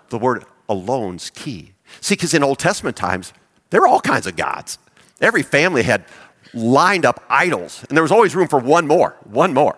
The 0.09 0.19
word 0.19 0.43
alone's 0.69 1.29
key. 1.31 1.73
See, 1.99 2.15
because 2.15 2.33
in 2.33 2.43
Old 2.43 2.59
Testament 2.59 2.95
times, 2.95 3.33
there 3.71 3.81
were 3.81 3.87
all 3.87 3.99
kinds 3.99 4.27
of 4.27 4.35
gods. 4.35 4.77
Every 5.19 5.43
family 5.43 5.83
had 5.83 6.05
lined 6.53 7.05
up 7.05 7.23
idols, 7.29 7.83
and 7.89 7.97
there 7.97 8.03
was 8.03 8.11
always 8.11 8.35
room 8.35 8.47
for 8.47 8.59
one 8.59 8.87
more, 8.87 9.17
one 9.23 9.53
more. 9.53 9.77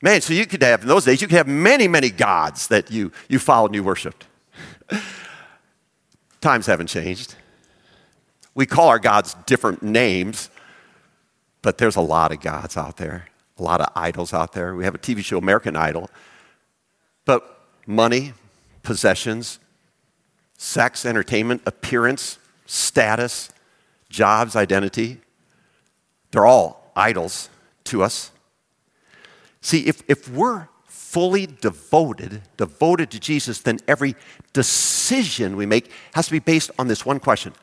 Man, 0.00 0.20
so 0.20 0.32
you 0.32 0.46
could 0.46 0.62
have, 0.62 0.82
in 0.82 0.88
those 0.88 1.04
days, 1.04 1.20
you 1.20 1.28
could 1.28 1.36
have 1.36 1.46
many, 1.46 1.86
many 1.86 2.10
gods 2.10 2.68
that 2.68 2.90
you, 2.90 3.12
you 3.28 3.38
followed 3.38 3.66
and 3.66 3.74
you 3.76 3.84
worshiped. 3.84 4.26
Times 6.40 6.66
haven't 6.66 6.88
changed. 6.88 7.36
We 8.54 8.66
call 8.66 8.88
our 8.88 8.98
gods 8.98 9.36
different 9.46 9.82
names, 9.82 10.50
but 11.62 11.78
there's 11.78 11.96
a 11.96 12.00
lot 12.00 12.32
of 12.32 12.40
gods 12.40 12.76
out 12.76 12.96
there, 12.96 13.26
a 13.58 13.62
lot 13.62 13.80
of 13.80 13.88
idols 13.94 14.34
out 14.34 14.52
there. 14.52 14.74
We 14.74 14.84
have 14.84 14.94
a 14.94 14.98
TV 14.98 15.24
show, 15.24 15.38
American 15.38 15.76
Idol. 15.76 16.10
But 17.24 17.68
money, 17.86 18.32
possessions, 18.82 19.60
sex, 20.62 21.04
entertainment, 21.04 21.60
appearance, 21.66 22.38
status, 22.66 23.50
jobs, 24.08 24.54
identity. 24.54 25.18
They're 26.30 26.46
all 26.46 26.92
idols 26.94 27.50
to 27.84 28.04
us. 28.04 28.30
See, 29.60 29.88
if, 29.88 30.04
if 30.06 30.28
we're 30.28 30.68
fully 30.86 31.46
devoted, 31.46 32.42
devoted 32.56 33.10
to 33.10 33.18
Jesus, 33.18 33.60
then 33.60 33.80
every 33.88 34.14
decision 34.52 35.56
we 35.56 35.66
make 35.66 35.90
has 36.14 36.26
to 36.26 36.32
be 36.32 36.38
based 36.38 36.70
on 36.78 36.86
this 36.86 37.04
one 37.04 37.18
question 37.18 37.54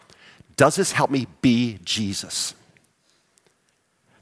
Does 0.57 0.75
this 0.75 0.91
help 0.91 1.09
me 1.09 1.27
be 1.41 1.79
Jesus? 1.85 2.53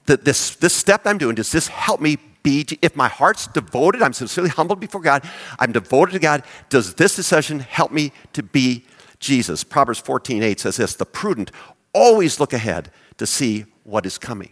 That 0.06 0.24
this, 0.24 0.56
this 0.56 0.74
step 0.74 1.02
I'm 1.06 1.18
doing, 1.18 1.34
does 1.34 1.52
this 1.52 1.68
help 1.68 2.00
me 2.00 2.18
be, 2.48 2.66
if 2.82 2.96
my 2.96 3.10
heart's 3.10 3.48
devoted, 3.48 4.02
I'm 4.02 4.14
sincerely 4.14 4.50
humbled 4.50 4.80
before 4.80 5.02
God, 5.02 5.30
I'm 5.60 5.74
devoted 5.74 6.14
to 6.14 6.20
God, 6.20 6.44
does 6.70 6.94
this 6.94 7.16
decision 7.16 7.60
help 7.60 7.92
me 7.92 8.14
to 8.32 8.42
be 8.42 8.86
Jesus? 9.20 9.66
Proverbs 9.66 10.00
14 10.00 10.42
8 10.42 10.60
says 10.60 10.78
this 10.78 10.96
The 10.96 11.06
prudent 11.06 11.52
always 11.94 12.40
look 12.40 12.54
ahead 12.54 12.90
to 13.18 13.26
see 13.26 13.66
what 13.84 14.06
is 14.06 14.18
coming. 14.18 14.52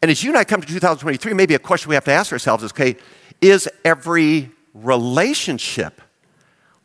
And 0.00 0.10
as 0.10 0.24
you 0.24 0.30
and 0.30 0.38
I 0.38 0.44
come 0.44 0.62
to 0.62 0.66
2023, 0.66 1.34
maybe 1.34 1.54
a 1.54 1.58
question 1.58 1.90
we 1.90 1.94
have 1.94 2.04
to 2.04 2.12
ask 2.12 2.32
ourselves 2.32 2.64
is 2.64 2.72
okay, 2.72 2.96
is 3.42 3.68
every 3.84 4.50
relationship 4.72 6.00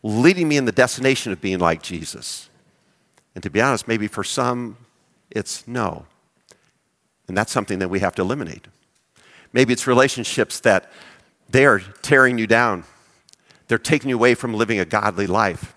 leading 0.04 0.50
me 0.50 0.58
in 0.58 0.66
the 0.66 0.74
destination 0.74 1.32
of 1.32 1.40
being 1.40 1.60
like 1.60 1.82
Jesus? 1.82 2.50
And 3.34 3.44
to 3.44 3.50
be 3.50 3.62
honest, 3.62 3.88
maybe 3.88 4.08
for 4.08 4.26
some, 4.26 4.76
it's 5.32 5.66
no. 5.68 6.06
And 7.30 7.38
that's 7.38 7.54
something 7.54 7.80
that 7.80 7.90
we 7.90 8.00
have 8.02 8.16
to 8.16 8.22
eliminate. 8.22 8.68
Maybe 9.54 9.74
it's 9.74 9.88
relationships 9.88 10.60
that 10.62 10.92
they 11.50 11.66
are 11.66 11.80
tearing 12.02 12.38
you 12.38 12.48
down, 12.48 12.84
they're 13.68 13.78
taking 13.78 14.10
you 14.10 14.16
away 14.16 14.36
from 14.36 14.54
living 14.54 14.80
a 14.80 14.86
godly 14.86 15.28
life. 15.28 15.76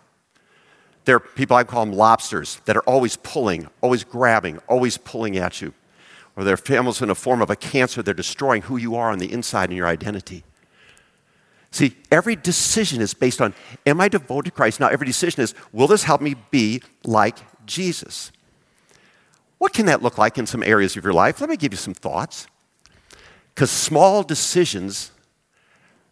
There 1.04 1.16
are 1.16 1.20
people 1.20 1.56
I 1.56 1.64
call 1.64 1.86
them 1.86 1.94
lobsters 1.94 2.60
that 2.66 2.76
are 2.76 2.82
always 2.82 3.16
pulling, 3.16 3.68
always 3.80 4.04
grabbing, 4.04 4.58
always 4.68 4.98
pulling 4.98 5.38
at 5.38 5.62
you. 5.62 5.72
Or 6.36 6.44
they're 6.44 6.58
almost 6.76 7.00
in 7.00 7.08
a 7.08 7.14
form 7.14 7.40
of 7.40 7.48
a 7.48 7.56
cancer, 7.56 8.02
they're 8.02 8.12
destroying 8.12 8.62
who 8.62 8.76
you 8.76 8.94
are 8.94 9.10
on 9.10 9.18
the 9.18 9.32
inside 9.32 9.70
and 9.70 9.76
your 9.76 9.86
identity. 9.86 10.44
See, 11.70 11.96
every 12.10 12.36
decision 12.36 13.00
is 13.00 13.14
based 13.14 13.40
on 13.40 13.54
am 13.86 14.00
I 14.00 14.08
devoted 14.08 14.50
to 14.50 14.54
Christ? 14.54 14.80
Now, 14.80 14.88
every 14.88 15.06
decision 15.06 15.42
is 15.42 15.54
will 15.72 15.86
this 15.86 16.04
help 16.04 16.20
me 16.20 16.34
be 16.50 16.82
like 17.04 17.38
Jesus? 17.66 18.32
What 19.58 19.72
can 19.72 19.86
that 19.86 20.02
look 20.02 20.18
like 20.18 20.38
in 20.38 20.46
some 20.46 20.62
areas 20.62 20.96
of 20.96 21.04
your 21.04 21.12
life? 21.12 21.40
Let 21.40 21.50
me 21.50 21.56
give 21.56 21.72
you 21.72 21.78
some 21.78 21.94
thoughts. 21.94 22.46
Because 23.58 23.72
small 23.72 24.22
decisions 24.22 25.10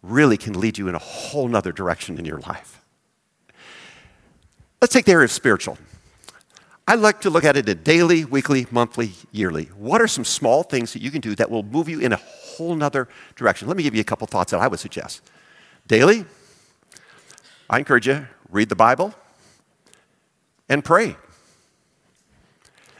really 0.03 0.37
can 0.37 0.59
lead 0.59 0.79
you 0.79 0.89
in 0.89 0.97
a 0.97 0.99
whole 0.99 1.47
nother 1.47 1.71
direction 1.71 2.19
in 2.19 2.25
your 2.25 2.41
life. 2.41 2.85
Let's 4.81 4.93
take 4.93 5.05
the 5.05 5.13
area 5.13 5.27
of 5.27 5.31
spiritual. 5.31 5.79
I 6.89 6.97
like 6.97 7.21
to 7.21 7.31
look 7.31 7.45
at 7.45 7.57
it 7.57 7.69
a 7.69 7.75
daily, 7.77 8.25
weekly, 8.25 8.67
monthly, 8.73 9.13
yearly. 9.31 9.67
What 9.77 10.01
are 10.01 10.09
some 10.09 10.25
small 10.25 10.65
things 10.65 10.93
that 10.95 11.03
you 11.03 11.13
can 11.13 11.21
do 11.21 11.37
that 11.37 11.49
will 11.49 11.63
move 11.63 11.89
you 11.89 12.01
in 12.01 12.13
a 12.13 12.17
whole 12.17 12.75
nother 12.75 13.07
direction? 13.37 13.69
Let 13.69 13.77
me 13.77 13.85
give 13.85 13.95
you 13.95 14.01
a 14.01 14.05
couple 14.05 14.27
thoughts 14.27 14.51
that 14.51 14.59
I 14.59 14.67
would 14.67 14.81
suggest. 14.81 15.23
Daily, 15.87 16.25
I 17.71 17.79
encourage 17.79 18.09
you, 18.09 18.27
read 18.51 18.71
the 18.71 18.75
Bible 18.75 19.15
and 20.69 20.85
pray. 20.85 21.15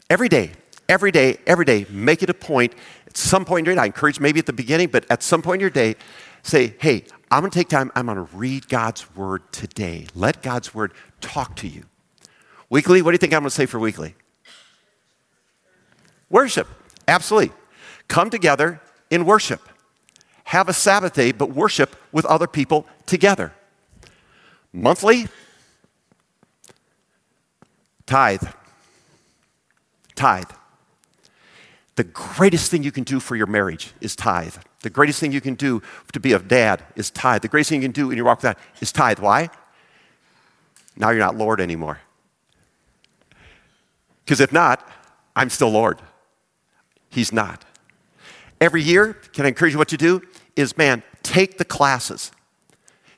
Every 0.09 0.29
day, 0.29 0.53
every 0.89 1.11
day, 1.11 1.39
every 1.49 1.65
day, 1.65 1.85
make 1.91 2.23
it 2.23 2.31
a 2.31 2.35
point. 2.35 2.75
Some 3.17 3.47
point 3.47 3.61
in 3.61 3.65
your 3.65 3.75
day, 3.75 3.81
I 3.81 3.87
encourage 3.87 4.21
maybe 4.21 4.39
at 4.41 4.47
the 4.47 4.53
beginning, 4.53 4.89
but 4.89 5.07
at 5.11 5.23
some 5.23 5.41
point 5.41 5.57
in 5.57 5.61
your 5.61 5.71
day, 5.71 5.97
say, 6.43 6.75
hey, 6.81 7.05
I'm 7.31 7.41
going 7.41 7.51
to 7.51 7.59
take 7.59 7.71
time, 7.71 7.91
I'm 7.95 8.05
going 8.05 8.17
to 8.17 8.37
read 8.37 8.69
God's 8.69 9.17
word 9.17 9.51
today. 9.53 10.07
Let 10.15 10.43
God's 10.43 10.75
word 10.75 10.93
talk 11.23 11.57
to 11.57 11.67
you. 11.67 11.85
Weekly, 12.69 13.01
what 13.01 13.13
do 13.13 13.15
you 13.15 13.19
think 13.19 13.33
I'm 13.33 13.41
going 13.41 13.49
to 13.49 13.55
say 13.55 13.65
for 13.65 13.79
weekly? 13.79 14.15
Worship. 16.29 16.69
Absolutely. 17.09 17.53
Come 18.07 18.29
together 18.29 18.83
in 19.09 19.25
worship. 19.25 19.63
Have 20.45 20.69
a 20.69 20.75
Sabbath 20.75 21.15
day, 21.15 21.33
but 21.33 21.51
worship 21.53 21.97
with 22.13 22.27
other 22.27 22.47
people 22.47 22.87
together. 23.07 23.55
Monthly, 24.75 25.29
tithe. 28.05 28.45
Tithe. 30.15 30.51
The 31.97 32.05
greatest 32.05 32.71
thing 32.71 32.83
you 32.83 32.93
can 32.93 33.05
do 33.05 33.21
for 33.21 33.37
your 33.37 33.47
marriage 33.47 33.93
is 34.01 34.15
tithe. 34.15 34.57
The 34.83 34.91
greatest 34.91 35.19
thing 35.19 35.33
you 35.33 35.41
can 35.41 35.55
do 35.55 35.83
to 36.13 36.21
be 36.21 36.33
a 36.33 36.39
dad 36.39 36.85
is 36.95 37.11
tithe. 37.11 37.43
The 37.43 37.49
greatest 37.49 37.71
thing 37.71 37.81
you 37.81 37.89
can 37.89 37.93
do 37.93 38.11
in 38.11 38.17
your 38.17 38.27
walk 38.27 38.39
with 38.39 38.55
God 38.55 38.57
is 38.81 38.93
tithe. 38.93 39.19
Why? 39.19 39.51
Now 40.97 41.11
you're 41.11 41.21
not 41.21 41.37
Lord 41.37 41.61
anymore. 41.61 42.01
Because 44.25 44.41
if 44.41 44.53
not, 44.53 44.87
I'm 45.35 45.51
still 45.51 45.71
Lord. 45.71 46.01
He's 47.09 47.33
not. 47.33 47.65
Every 48.61 48.83
year, 48.83 49.15
can 49.33 49.45
I 49.45 49.49
encourage 49.49 49.73
you 49.73 49.79
what 49.79 49.89
to 49.89 49.97
do? 49.97 50.23
Is 50.55 50.77
man, 50.77 51.03
take 51.23 51.59
the 51.59 51.65
classes. 51.65 52.31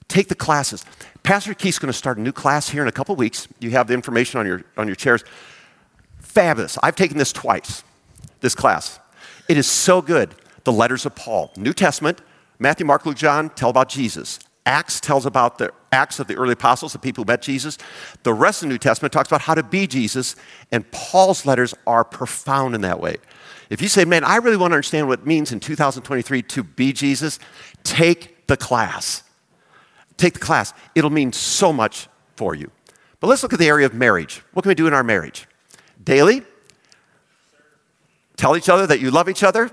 Take 0.08 0.28
the 0.28 0.34
classes. 0.34 0.84
Pastor 1.22 1.52
Keith's 1.54 1.78
going 1.78 1.92
to 1.92 1.98
start 1.98 2.18
a 2.18 2.20
new 2.20 2.32
class 2.32 2.68
here 2.68 2.82
in 2.82 2.88
a 2.88 2.92
couple 2.92 3.14
weeks. 3.16 3.48
You 3.60 3.70
have 3.70 3.88
the 3.88 3.94
information 3.94 4.40
on 4.40 4.46
your, 4.46 4.62
on 4.76 4.86
your 4.86 4.96
chairs. 4.96 5.24
Fabulous. 6.20 6.78
I've 6.82 6.96
taken 6.96 7.18
this 7.18 7.32
twice, 7.32 7.82
this 8.40 8.54
class. 8.54 9.00
It 9.48 9.56
is 9.56 9.66
so 9.66 10.02
good. 10.02 10.34
The 10.64 10.72
letters 10.72 11.06
of 11.06 11.14
Paul, 11.14 11.50
New 11.56 11.72
Testament, 11.72 12.20
Matthew, 12.58 12.84
Mark, 12.84 13.06
Luke, 13.06 13.16
John 13.16 13.50
tell 13.50 13.70
about 13.70 13.88
Jesus. 13.88 14.38
Acts 14.66 15.00
tells 15.00 15.24
about 15.24 15.56
the 15.56 15.72
acts 15.92 16.18
of 16.20 16.26
the 16.26 16.36
early 16.36 16.52
apostles, 16.52 16.92
the 16.92 16.98
people 16.98 17.24
who 17.24 17.28
met 17.28 17.40
Jesus. 17.40 17.78
The 18.22 18.34
rest 18.34 18.62
of 18.62 18.68
the 18.68 18.74
New 18.74 18.78
Testament 18.78 19.12
talks 19.12 19.28
about 19.28 19.40
how 19.40 19.54
to 19.54 19.62
be 19.62 19.86
Jesus, 19.86 20.36
and 20.70 20.90
Paul's 20.90 21.46
letters 21.46 21.74
are 21.86 22.04
profound 22.04 22.74
in 22.74 22.82
that 22.82 23.00
way. 23.00 23.16
If 23.70 23.80
you 23.80 23.88
say, 23.88 24.04
man, 24.04 24.24
I 24.24 24.36
really 24.36 24.56
want 24.56 24.72
to 24.72 24.76
understand 24.76 25.08
what 25.08 25.20
it 25.20 25.26
means 25.26 25.52
in 25.52 25.60
2023 25.60 26.42
to 26.42 26.62
be 26.62 26.92
Jesus, 26.92 27.38
take 27.82 28.46
the 28.46 28.56
class. 28.56 29.22
Take 30.18 30.34
the 30.34 30.40
class. 30.40 30.74
It'll 30.94 31.10
mean 31.10 31.32
so 31.32 31.72
much 31.72 32.08
for 32.36 32.54
you. 32.54 32.70
But 33.20 33.28
let's 33.28 33.42
look 33.42 33.52
at 33.52 33.58
the 33.58 33.68
area 33.68 33.86
of 33.86 33.94
marriage. 33.94 34.42
What 34.52 34.62
can 34.62 34.68
we 34.68 34.74
do 34.74 34.86
in 34.86 34.92
our 34.92 35.04
marriage? 35.04 35.46
Daily, 36.02 36.42
tell 38.38 38.56
each 38.56 38.70
other 38.70 38.86
that 38.86 39.00
you 39.00 39.10
love 39.10 39.28
each 39.28 39.42
other, 39.42 39.70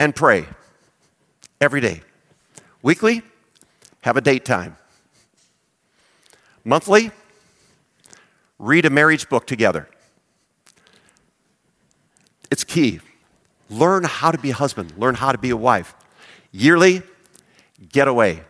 and 0.00 0.14
pray 0.14 0.46
every 1.60 1.80
day. 1.80 2.00
Weekly, 2.82 3.22
have 4.02 4.16
a 4.16 4.20
date 4.20 4.44
time. 4.44 4.76
Monthly, 6.64 7.10
read 8.58 8.86
a 8.86 8.90
marriage 8.90 9.28
book 9.28 9.46
together. 9.46 9.88
It's 12.50 12.64
key. 12.64 13.00
Learn 13.68 14.04
how 14.04 14.30
to 14.30 14.38
be 14.38 14.50
a 14.50 14.54
husband, 14.54 14.94
learn 14.96 15.16
how 15.16 15.32
to 15.32 15.38
be 15.38 15.50
a 15.50 15.56
wife. 15.56 15.94
Yearly, 16.52 17.02
get 17.92 18.08
away. 18.08 18.42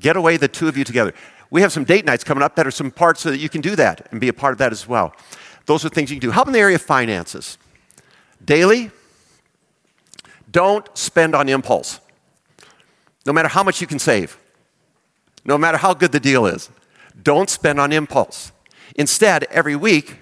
Get 0.00 0.16
away, 0.16 0.36
the 0.36 0.48
two 0.48 0.68
of 0.68 0.76
you 0.76 0.84
together. 0.84 1.12
We 1.50 1.60
have 1.60 1.72
some 1.72 1.84
date 1.84 2.04
nights 2.04 2.24
coming 2.24 2.42
up 2.42 2.56
that 2.56 2.66
are 2.66 2.70
some 2.70 2.90
parts 2.90 3.20
so 3.20 3.30
that 3.30 3.38
you 3.38 3.48
can 3.48 3.60
do 3.60 3.76
that 3.76 4.08
and 4.10 4.20
be 4.20 4.28
a 4.28 4.32
part 4.32 4.52
of 4.52 4.58
that 4.58 4.72
as 4.72 4.88
well. 4.88 5.14
Those 5.66 5.84
are 5.84 5.88
things 5.88 6.10
you 6.10 6.16
can 6.16 6.28
do. 6.28 6.32
Help 6.32 6.46
in 6.46 6.52
the 6.52 6.58
area 6.58 6.76
of 6.76 6.82
finances. 6.82 7.58
Daily, 8.44 8.90
don't 10.50 10.86
spend 10.96 11.34
on 11.34 11.48
impulse, 11.48 12.00
no 13.26 13.32
matter 13.32 13.48
how 13.48 13.62
much 13.62 13.80
you 13.80 13.86
can 13.86 13.98
save 13.98 14.38
no 15.44 15.58
matter 15.58 15.78
how 15.78 15.94
good 15.94 16.12
the 16.12 16.20
deal 16.20 16.46
is. 16.46 16.70
Don't 17.22 17.50
spend 17.50 17.78
on 17.78 17.92
impulse. 17.92 18.52
Instead, 18.96 19.44
every 19.44 19.76
week, 19.76 20.18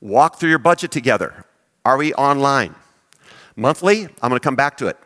walk 0.00 0.38
through 0.38 0.50
your 0.50 0.58
budget 0.58 0.90
together. 0.90 1.44
Are 1.84 1.96
we 1.96 2.12
online? 2.14 2.74
Monthly, 3.56 4.04
I'm 4.04 4.28
going 4.28 4.38
to 4.38 4.40
come 4.40 4.56
back 4.56 4.76
to 4.78 4.88
it. 4.88 4.96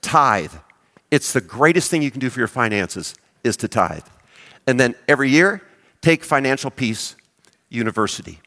Tithe. 0.00 0.52
It's 1.10 1.32
the 1.32 1.40
greatest 1.40 1.90
thing 1.90 2.02
you 2.02 2.10
can 2.10 2.20
do 2.20 2.30
for 2.30 2.40
your 2.40 2.48
finances 2.48 3.14
is 3.44 3.56
to 3.58 3.68
tithe. 3.68 4.04
And 4.66 4.78
then 4.80 4.94
every 5.08 5.30
year, 5.30 5.62
take 6.00 6.24
Financial 6.24 6.70
Peace 6.70 7.16
University. 7.68 8.40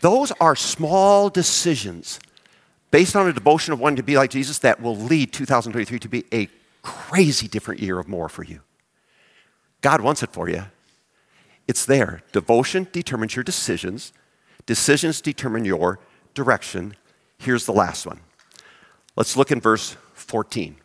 Those 0.00 0.32
are 0.40 0.56
small 0.56 1.28
decisions 1.28 2.18
based 2.90 3.16
on 3.16 3.28
a 3.28 3.32
devotion 3.32 3.72
of 3.72 3.80
wanting 3.80 3.96
to 3.96 4.02
be 4.02 4.16
like 4.16 4.30
Jesus 4.30 4.58
that 4.58 4.80
will 4.80 4.96
lead 4.96 5.32
2023 5.32 5.98
to 5.98 6.08
be 6.08 6.24
a 6.32 6.48
crazy 6.82 7.48
different 7.48 7.80
year 7.80 7.98
of 7.98 8.08
more 8.08 8.28
for 8.28 8.42
you. 8.42 8.60
God 9.80 10.00
wants 10.00 10.22
it 10.22 10.32
for 10.32 10.48
you. 10.48 10.64
It's 11.68 11.84
there. 11.86 12.22
Devotion 12.32 12.88
determines 12.90 13.36
your 13.36 13.44
decisions, 13.44 14.12
decisions 14.66 15.20
determine 15.20 15.64
your 15.64 16.00
direction. 16.34 16.96
Here's 17.38 17.64
the 17.64 17.72
last 17.72 18.06
one. 18.06 18.20
Let's 19.16 19.36
look 19.36 19.50
in 19.50 19.60
verse 19.60 19.96
14. 20.14 20.76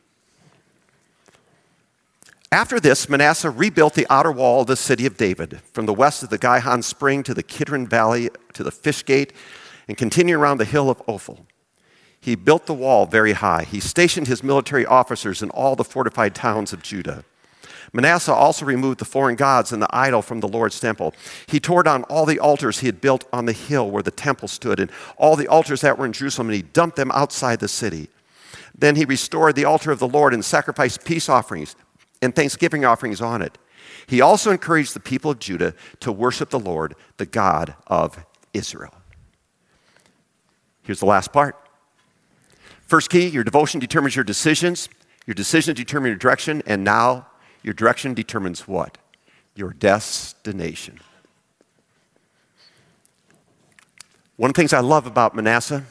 After 2.52 2.80
this, 2.80 3.10
Manasseh 3.10 3.50
rebuilt 3.50 3.96
the 3.96 4.08
outer 4.10 4.32
wall 4.32 4.62
of 4.62 4.68
the 4.68 4.78
city 4.78 5.06
of 5.06 5.18
David, 5.18 5.60
from 5.74 5.86
the 5.86 5.94
west 5.94 6.24
of 6.24 6.30
the 6.30 6.38
Gihon 6.38 6.84
Spring 6.84 7.24
to 7.24 7.34
the 7.34 7.44
Kidron 7.44 7.88
Valley 7.88 8.30
to 8.54 8.64
the 8.64 8.72
Fish 8.72 9.04
Gate, 9.04 9.34
and 9.88 9.98
continuing 9.98 10.40
around 10.40 10.60
the 10.60 10.66
hill 10.66 10.90
of 10.90 11.02
Ophel. 11.08 11.46
He 12.26 12.34
built 12.34 12.66
the 12.66 12.74
wall 12.74 13.06
very 13.06 13.34
high. 13.34 13.66
He 13.66 13.80
stationed 13.80 14.26
his 14.26 14.44
military 14.44 14.84
officers 14.84 15.44
in 15.44 15.52
all 15.52 15.76
the 15.76 15.84
fortified 15.84 16.34
towns 16.34 16.74
of 16.74 16.82
Judah. 16.82 17.24
Manasseh 17.94 18.34
also 18.34 18.66
removed 18.66 19.00
the 19.00 19.06
foreign 19.06 19.36
gods 19.36 19.72
and 19.72 19.80
the 19.80 19.96
idol 19.96 20.24
from 20.24 20.40
the 20.40 20.48
Lord's 20.48 20.80
temple. 20.80 21.14
He 21.46 21.60
tore 21.60 21.84
down 21.84 22.02
all 22.06 22.26
the 22.26 22.40
altars 22.40 22.80
he 22.80 22.88
had 22.88 23.00
built 23.00 23.26
on 23.32 23.46
the 23.46 23.54
hill 23.54 23.92
where 23.92 24.02
the 24.02 24.10
temple 24.10 24.48
stood, 24.48 24.80
and 24.80 24.90
all 25.18 25.36
the 25.36 25.48
altars 25.48 25.82
that 25.82 26.00
were 26.00 26.06
in 26.08 26.14
Jerusalem, 26.14 26.48
and 26.48 26.56
he 26.56 26.64
dumped 26.64 26.96
them 26.96 27.12
outside 27.12 27.60
the 27.60 27.68
city. 27.68 28.10
Then 28.76 28.96
he 28.96 29.06
restored 29.06 29.56
the 29.56 29.66
altar 29.66 29.92
of 29.92 30.00
the 30.00 30.08
Lord 30.08 30.34
and 30.34 30.44
sacrificed 30.44 31.06
peace 31.06 31.30
offerings 31.30 31.76
and 32.24 32.36
thanksgiving 32.36 32.86
offerings 32.86 33.22
on 33.22 33.44
it. 33.44 33.60
He 34.08 34.20
also 34.20 34.50
encouraged 34.50 34.96
the 34.96 35.00
people 35.00 35.30
of 35.30 35.38
Judah 35.38 35.76
to 36.00 36.12
worship 36.12 36.50
the 36.50 36.58
Lord, 36.58 36.96
the 37.18 37.28
God 37.28 37.76
of 37.86 38.26
Israel. 38.52 38.96
Here's 40.82 41.02
the 41.02 41.06
last 41.06 41.32
part. 41.32 41.56
First 42.86 43.10
key 43.10 43.28
your 43.28 43.44
devotion 43.44 43.80
determines 43.80 44.16
your 44.16 44.26
decisions, 44.26 44.90
your 45.26 45.34
decisions 45.34 45.78
determine 45.78 46.10
your 46.10 46.18
direction, 46.18 46.62
and 46.66 46.84
now 46.84 47.28
your 47.64 47.74
direction 47.74 48.14
determines 48.14 48.68
what? 48.68 48.98
Your 49.56 49.72
destination. 49.72 51.00
One 54.38 54.50
of 54.50 54.54
the 54.54 54.62
things 54.62 54.74
I 54.74 54.82
love 54.82 55.08
about 55.08 55.36
Manasseh, 55.36 55.84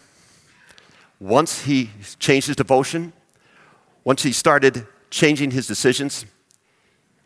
once 1.19 1.63
he 1.63 1.91
changed 2.19 2.47
his 2.47 2.57
devotion, 2.57 3.13
once 4.05 4.23
he 4.23 4.33
started 4.33 4.87
changing 5.11 5.51
his 5.51 5.67
decisions, 5.67 6.27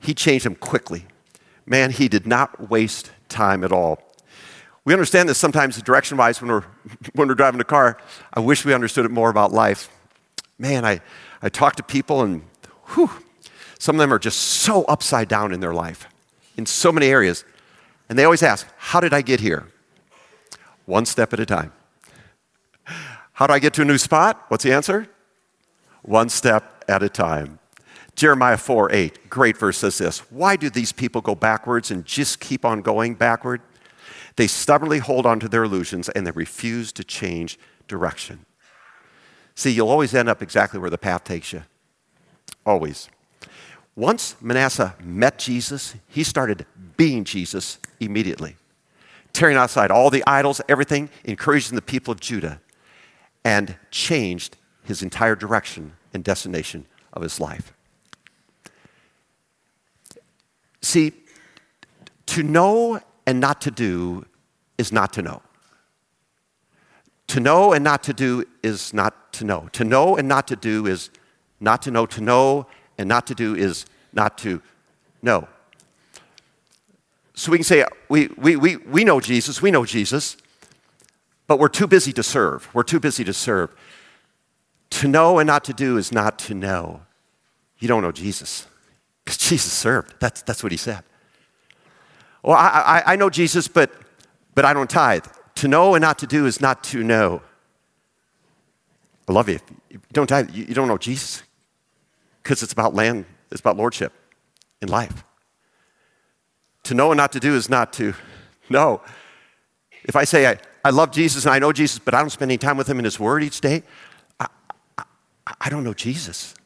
he 0.01 0.15
changed 0.15 0.47
them 0.47 0.55
quickly. 0.55 1.07
Man, 1.67 1.91
he 1.91 2.09
did 2.09 2.27
not 2.27 2.71
waste 2.71 3.11
time 3.29 3.65
at 3.65 3.73
all. 3.73 4.08
We 4.89 4.95
understand 4.95 5.29
this 5.29 5.37
sometimes 5.37 5.77
direction 5.83 6.17
wise 6.17 6.41
when 6.41 6.51
we're, 6.51 6.65
when 7.13 7.29
we're 7.29 7.35
driving 7.35 7.61
a 7.61 7.65
car. 7.65 7.99
I 8.33 8.41
wish 8.41 8.65
we 8.65 8.73
understood 8.73 9.05
it 9.05 9.11
more 9.11 9.29
about 9.29 9.53
life. 9.53 9.91
Man, 10.59 10.87
I, 10.87 11.03
I 11.43 11.51
talk 11.51 11.77
to 11.77 11.83
people 11.83 12.23
and 12.23 12.41
whew, 12.95 13.11
some 13.79 13.97
of 13.97 14.01
them 14.01 14.15
are 14.15 14.19
just 14.19 14.39
so 14.39 14.85
upside 14.85 15.29
down 15.29 15.53
in 15.53 15.61
their 15.61 15.75
life 15.75 16.07
in 16.57 16.65
so 16.65 16.91
many 16.91 17.09
areas. 17.09 17.45
And 18.09 18.19
they 18.19 18.25
always 18.25 18.43
ask, 18.43 18.67
How 18.79 18.99
did 18.99 19.13
I 19.13 19.21
get 19.21 19.41
here? 19.41 19.67
One 20.87 21.05
step 21.05 21.35
at 21.35 21.41
a 21.41 21.45
time. 21.45 21.71
How 23.35 23.47
do 23.47 23.53
I 23.53 23.59
get 23.59 23.75
to 23.75 23.83
a 23.83 23.85
new 23.85 23.99
spot? 23.99 24.47
What's 24.49 24.65
the 24.65 24.73
answer? 24.73 25.07
One 26.01 26.31
step 26.31 26.83
at 26.89 27.03
a 27.03 27.11
time. 27.11 27.59
Jeremiah 28.15 28.57
4 28.57 28.91
8, 28.91 29.29
great 29.29 29.59
verse 29.59 29.77
says 29.77 29.99
this 29.99 30.21
Why 30.31 30.57
do 30.57 30.71
these 30.71 30.93
people 30.93 31.21
go 31.21 31.35
backwards 31.35 31.91
and 31.91 32.07
just 32.07 32.41
keep 32.41 32.65
on 32.65 32.81
going 32.81 33.13
backward? 33.13 33.61
They 34.39 34.47
stubbornly 34.47 35.01
hold 35.01 35.27
on 35.27 35.41
to 35.41 35.49
their 35.49 35.65
illusions 35.65 36.09
and 36.11 36.25
they 36.25 36.31
refuse 36.31 36.93
to 36.93 37.03
change 37.03 37.59
direction. 37.89 38.47
See, 39.57 39.73
you'll 39.73 39.89
always 39.89 40.15
end 40.15 40.29
up 40.29 40.41
exactly 40.41 40.79
where 40.79 40.91
the 40.91 40.97
path 40.97 41.25
takes 41.25 41.53
you. 41.53 41.65
Always. 42.65 43.09
Once 43.97 44.37
Manasseh 44.41 44.95
met 45.03 45.41
Jesus, 45.41 45.97
he 46.07 46.23
started 46.23 46.67
being 46.97 47.25
Jesus 47.25 47.81
immediately, 47.99 48.55
tearing 49.33 49.57
outside 49.57 49.91
all 49.91 50.09
the 50.09 50.23
idols, 50.25 50.61
everything, 50.69 51.11
encouraging 51.25 51.75
the 51.75 51.83
people 51.83 52.13
of 52.13 52.21
Judah, 52.21 52.61
and 53.45 53.75
changed 53.91 54.57
his 54.85 55.03
entire 55.03 55.35
direction 55.35 55.95
and 56.15 56.23
destination 56.23 56.87
of 57.13 57.23
his 57.23 57.41
life. 57.41 57.73
See, 60.81 61.13
to 62.27 62.45
know 62.45 63.01
and 63.29 63.41
not 63.41 63.61
to 63.61 63.71
do 63.71 64.25
is 64.79 64.93
not 64.93 65.13
to 65.15 65.23
know. 65.23 65.43
To 67.29 67.41
know 67.41 67.73
and 67.75 67.85
not 67.85 68.03
to 68.05 68.15
do 68.15 68.45
is 68.63 68.95
not 68.95 69.33
to 69.35 69.45
know. 69.45 69.69
To 69.73 69.85
know 69.85 70.17
and 70.17 70.27
not 70.27 70.49
to 70.49 70.57
do 70.57 70.87
is 70.87 71.11
not 71.61 71.83
to 71.83 71.91
know. 71.91 72.07
To 72.07 72.21
know 72.23 72.67
and 72.97 73.09
not 73.09 73.27
to 73.27 73.35
do 73.35 73.55
is 73.55 73.85
not 74.13 74.39
to 74.39 74.63
know. 75.21 75.47
So 77.35 77.53
we 77.53 77.59
can 77.59 77.65
say, 77.65 77.85
we, 78.09 78.29
we, 78.39 78.57
we, 78.57 78.77
we 78.77 79.05
know 79.05 79.21
Jesus, 79.21 79.61
we 79.61 79.71
know 79.71 79.85
Jesus, 79.85 80.37
but 81.47 81.59
we're 81.59 81.69
too 81.69 81.87
busy 81.87 82.13
to 82.15 82.23
serve. 82.23 82.69
We're 82.75 82.83
too 82.83 82.99
busy 82.99 83.25
to 83.25 83.33
serve. 83.33 83.71
To 84.91 85.09
know 85.09 85.39
and 85.39 85.47
not 85.47 85.65
to 85.65 85.73
do 85.73 85.99
is 85.99 86.11
not 86.11 86.39
to 86.41 86.55
know. 86.55 87.03
You 87.79 87.89
don't 87.89 88.03
know 88.03 88.11
Jesus 88.11 88.67
because 89.25 89.37
Jesus 89.37 89.71
served. 89.71 90.15
That's, 90.19 90.43
that's 90.43 90.63
what 90.63 90.73
he 90.73 90.79
said. 90.79 91.05
Well, 92.43 92.57
I, 92.57 93.03
I, 93.07 93.13
I 93.13 93.17
know 93.17 93.29
Jesus, 93.29 93.69
but, 93.69 93.93
but 94.59 94.65
I 94.65 94.73
don't 94.73 94.91
tithe. 94.91 95.25
To 95.55 95.69
know 95.69 95.95
and 95.95 96.03
not 96.03 96.19
to 96.19 96.27
do 96.27 96.45
is 96.45 96.61
not 96.61 96.83
to 96.91 97.05
know. 97.05 97.43
I 99.29 99.33
love 99.33 99.49
you. 99.49 99.61
You 99.89 100.01
don't 100.13 100.27
tithe, 100.27 100.51
you, 100.51 100.65
you 100.65 100.75
don't 100.75 100.89
know 100.89 100.99
Jesus 100.99 101.45
because 102.43 102.65
it's 102.65 102.73
about 102.73 102.93
land, 102.93 103.25
it's 103.53 103.61
about 103.61 103.77
lordship 103.77 104.13
in 104.83 104.89
life. 104.89 105.23
To 106.83 106.95
know 106.95 107.13
and 107.13 107.19
not 107.19 107.31
to 107.35 107.39
do 107.39 107.55
is 107.55 107.71
not 107.71 107.93
to 107.93 108.15
know. 108.69 109.01
If 110.03 110.17
I 110.17 110.25
say 110.25 110.49
I, 110.49 110.59
I 110.85 110.91
love 110.91 111.13
Jesus 111.13 111.47
and 111.47 111.55
I 111.55 111.61
know 111.61 111.71
Jesus, 111.73 112.01
but 112.01 112.13
I 112.13 112.19
don't 112.19 112.31
spend 112.31 112.51
any 112.51 112.59
time 112.59 112.77
with 112.77 112.89
him 112.89 112.99
in 112.99 113.05
his 113.05 113.21
word 113.21 113.45
each 113.45 113.61
day, 113.61 113.85
I, 114.41 114.49
I, 114.99 115.05
I 115.61 115.71
don't 115.71 115.85
know 115.85 115.95
Jesus. 115.95 116.57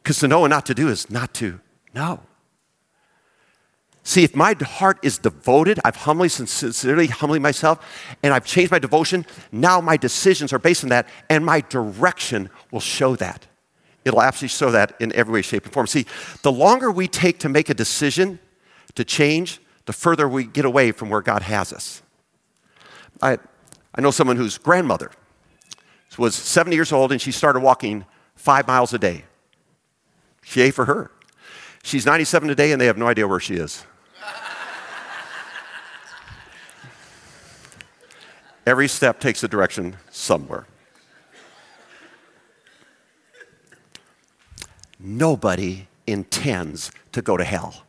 Because 0.00 0.20
to 0.20 0.28
know 0.28 0.44
and 0.44 0.50
not 0.52 0.64
to 0.66 0.74
do 0.74 0.86
is 0.86 1.10
not 1.10 1.34
to 1.34 1.58
know. 1.92 2.20
See, 4.02 4.24
if 4.24 4.34
my 4.34 4.54
heart 4.60 4.98
is 5.02 5.18
devoted, 5.18 5.78
I've 5.84 5.96
humbly, 5.96 6.28
sincerely, 6.28 7.06
humbly 7.06 7.38
myself, 7.38 8.16
and 8.22 8.32
I've 8.32 8.44
changed 8.44 8.72
my 8.72 8.78
devotion, 8.78 9.26
now 9.52 9.80
my 9.80 9.96
decisions 9.96 10.52
are 10.52 10.58
based 10.58 10.82
on 10.82 10.90
that, 10.90 11.06
and 11.28 11.44
my 11.44 11.60
direction 11.60 12.48
will 12.70 12.80
show 12.80 13.14
that. 13.16 13.46
It'll 14.04 14.22
absolutely 14.22 14.48
show 14.48 14.70
that 14.70 14.94
in 15.00 15.12
every 15.12 15.34
way, 15.34 15.42
shape, 15.42 15.64
and 15.64 15.72
form. 15.72 15.86
See, 15.86 16.06
the 16.42 16.50
longer 16.50 16.90
we 16.90 17.08
take 17.08 17.38
to 17.40 17.50
make 17.50 17.68
a 17.68 17.74
decision 17.74 18.38
to 18.94 19.04
change, 19.04 19.60
the 19.84 19.92
further 19.92 20.28
we 20.28 20.44
get 20.44 20.64
away 20.64 20.92
from 20.92 21.10
where 21.10 21.20
God 21.20 21.42
has 21.42 21.72
us. 21.72 22.02
I, 23.20 23.38
I 23.94 24.00
know 24.00 24.10
someone 24.10 24.36
whose 24.36 24.56
grandmother 24.56 25.10
was 26.20 26.34
70 26.34 26.76
years 26.76 26.92
old 26.92 27.12
and 27.12 27.20
she 27.20 27.32
started 27.32 27.60
walking 27.60 28.04
five 28.34 28.66
miles 28.66 28.92
a 28.92 28.98
day. 28.98 29.24
She 30.42 30.60
ate 30.60 30.74
for 30.74 30.84
her. 30.84 31.10
She's 31.82 32.06
97 32.06 32.48
today 32.48 32.72
and 32.72 32.80
they 32.80 32.86
have 32.86 32.98
no 32.98 33.06
idea 33.06 33.26
where 33.26 33.40
she 33.40 33.54
is. 33.54 33.84
Every 38.66 38.88
step 38.88 39.18
takes 39.20 39.42
a 39.42 39.48
direction 39.48 39.96
somewhere. 40.10 40.66
Nobody 44.98 45.88
intends 46.06 46.92
to 47.12 47.22
go 47.22 47.36
to 47.36 47.44
hell. 47.44 47.84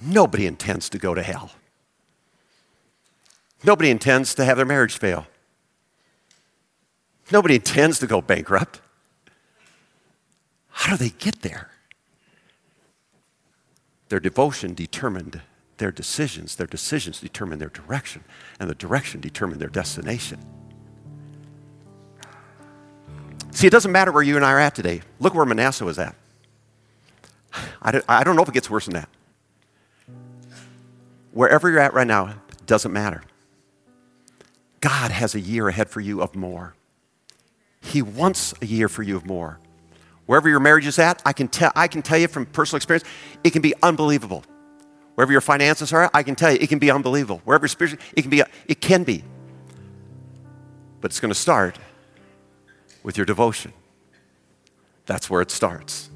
Nobody 0.00 0.46
intends 0.46 0.88
to 0.90 0.98
go 0.98 1.14
to 1.14 1.22
hell. 1.22 1.52
Nobody 3.62 3.90
intends 3.90 4.34
to 4.34 4.44
have 4.44 4.56
their 4.56 4.66
marriage 4.66 4.98
fail. 4.98 5.26
Nobody 7.30 7.54
intends 7.54 7.98
to 8.00 8.06
go 8.06 8.20
bankrupt. 8.20 8.80
How 10.80 10.92
do 10.92 10.96
they 10.96 11.10
get 11.10 11.42
there? 11.42 11.68
Their 14.08 14.18
devotion 14.18 14.72
determined 14.72 15.42
their 15.76 15.92
decisions. 15.92 16.56
Their 16.56 16.66
decisions 16.66 17.20
determined 17.20 17.60
their 17.60 17.68
direction, 17.68 18.24
and 18.58 18.70
the 18.70 18.74
direction 18.74 19.20
determined 19.20 19.60
their 19.60 19.68
destination. 19.68 20.40
See, 23.50 23.66
it 23.66 23.70
doesn't 23.70 23.92
matter 23.92 24.10
where 24.10 24.22
you 24.22 24.36
and 24.36 24.44
I 24.44 24.52
are 24.52 24.58
at 24.58 24.74
today. 24.74 25.02
Look 25.18 25.34
where 25.34 25.44
Manasseh 25.44 25.84
was 25.84 25.98
at. 25.98 26.16
I 27.82 27.90
don't, 27.90 28.04
I 28.08 28.24
don't 28.24 28.34
know 28.34 28.42
if 28.42 28.48
it 28.48 28.54
gets 28.54 28.70
worse 28.70 28.86
than 28.86 28.94
that. 28.94 29.10
Wherever 31.32 31.68
you're 31.68 31.80
at 31.80 31.92
right 31.92 32.06
now, 32.06 32.36
doesn't 32.64 32.92
matter. 32.92 33.22
God 34.80 35.10
has 35.10 35.34
a 35.34 35.40
year 35.40 35.68
ahead 35.68 35.90
for 35.90 36.00
you 36.00 36.22
of 36.22 36.34
more. 36.34 36.74
He 37.82 38.00
wants 38.00 38.54
a 38.62 38.66
year 38.66 38.88
for 38.88 39.02
you 39.02 39.14
of 39.16 39.26
more. 39.26 39.58
Wherever 40.30 40.48
your 40.48 40.60
marriage 40.60 40.86
is 40.86 40.96
at, 41.00 41.20
I 41.26 41.32
can, 41.32 41.48
tell, 41.48 41.72
I 41.74 41.88
can 41.88 42.02
tell 42.02 42.16
you 42.16 42.28
from 42.28 42.46
personal 42.46 42.76
experience, 42.76 43.04
it 43.42 43.50
can 43.50 43.62
be 43.62 43.74
unbelievable. 43.82 44.44
Wherever 45.16 45.32
your 45.32 45.40
finances 45.40 45.92
are, 45.92 46.08
I 46.14 46.22
can 46.22 46.36
tell 46.36 46.52
you, 46.52 46.58
it 46.60 46.68
can 46.68 46.78
be 46.78 46.88
unbelievable. 46.88 47.40
Wherever 47.42 47.66
spiritual, 47.66 47.98
it 48.16 48.22
can 48.22 48.30
be, 48.30 48.44
it 48.68 48.80
can 48.80 49.02
be. 49.02 49.24
But 51.00 51.10
it's 51.10 51.18
going 51.18 51.32
to 51.32 51.38
start 51.38 51.80
with 53.02 53.16
your 53.16 53.26
devotion. 53.26 53.72
That's 55.04 55.28
where 55.28 55.42
it 55.42 55.50
starts. 55.50 56.10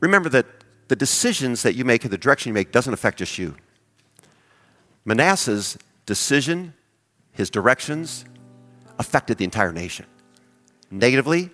Remember 0.00 0.28
that 0.28 0.44
the 0.88 0.96
decisions 0.96 1.62
that 1.62 1.74
you 1.74 1.86
make 1.86 2.04
and 2.04 2.12
the 2.12 2.18
direction 2.18 2.50
you 2.50 2.54
make 2.54 2.72
doesn't 2.72 2.92
affect 2.92 3.20
just 3.20 3.38
you. 3.38 3.56
Manasseh's 5.06 5.78
decision, 6.04 6.74
his 7.32 7.48
directions, 7.48 8.26
affected 8.98 9.38
the 9.38 9.44
entire 9.44 9.72
nation, 9.72 10.04
negatively 10.90 11.50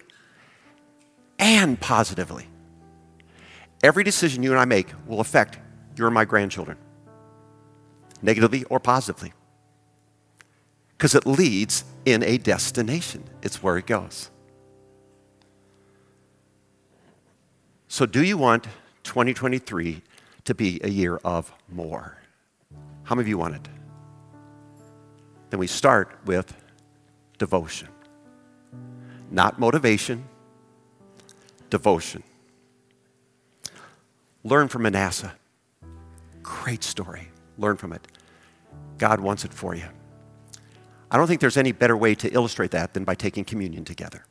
and 1.38 1.80
positively. 1.80 2.48
Every 3.82 4.04
decision 4.04 4.42
you 4.42 4.50
and 4.50 4.60
I 4.60 4.64
make 4.64 4.88
will 5.06 5.20
affect 5.20 5.58
your 5.96 6.08
and 6.08 6.14
my 6.14 6.24
grandchildren, 6.24 6.78
negatively 8.22 8.64
or 8.64 8.80
positively, 8.80 9.32
because 10.96 11.14
it 11.14 11.26
leads 11.26 11.84
in 12.04 12.22
a 12.22 12.38
destination. 12.38 13.24
It's 13.42 13.62
where 13.62 13.76
it 13.76 13.86
goes. 13.86 14.30
So, 17.88 18.06
do 18.06 18.24
you 18.24 18.36
want 18.36 18.64
2023 19.04 20.02
to 20.44 20.54
be 20.54 20.80
a 20.82 20.88
year 20.88 21.20
of 21.24 21.52
more? 21.68 22.18
How 23.04 23.14
many 23.14 23.24
of 23.24 23.28
you 23.28 23.38
want 23.38 23.54
it? 23.54 23.68
Then 25.50 25.60
we 25.60 25.68
start 25.68 26.18
with 26.24 26.52
devotion. 27.38 27.88
Not 29.30 29.58
motivation, 29.58 30.24
devotion. 31.70 32.22
Learn 34.44 34.68
from 34.68 34.82
Manasseh. 34.82 35.34
Great 36.42 36.84
story. 36.84 37.28
Learn 37.58 37.76
from 37.76 37.92
it. 37.92 38.06
God 38.98 39.20
wants 39.20 39.44
it 39.44 39.52
for 39.52 39.74
you. 39.74 39.86
I 41.10 41.16
don't 41.16 41.26
think 41.26 41.40
there's 41.40 41.56
any 41.56 41.72
better 41.72 41.96
way 41.96 42.14
to 42.16 42.28
illustrate 42.32 42.72
that 42.72 42.94
than 42.94 43.04
by 43.04 43.14
taking 43.14 43.44
communion 43.44 43.84
together. 43.84 44.24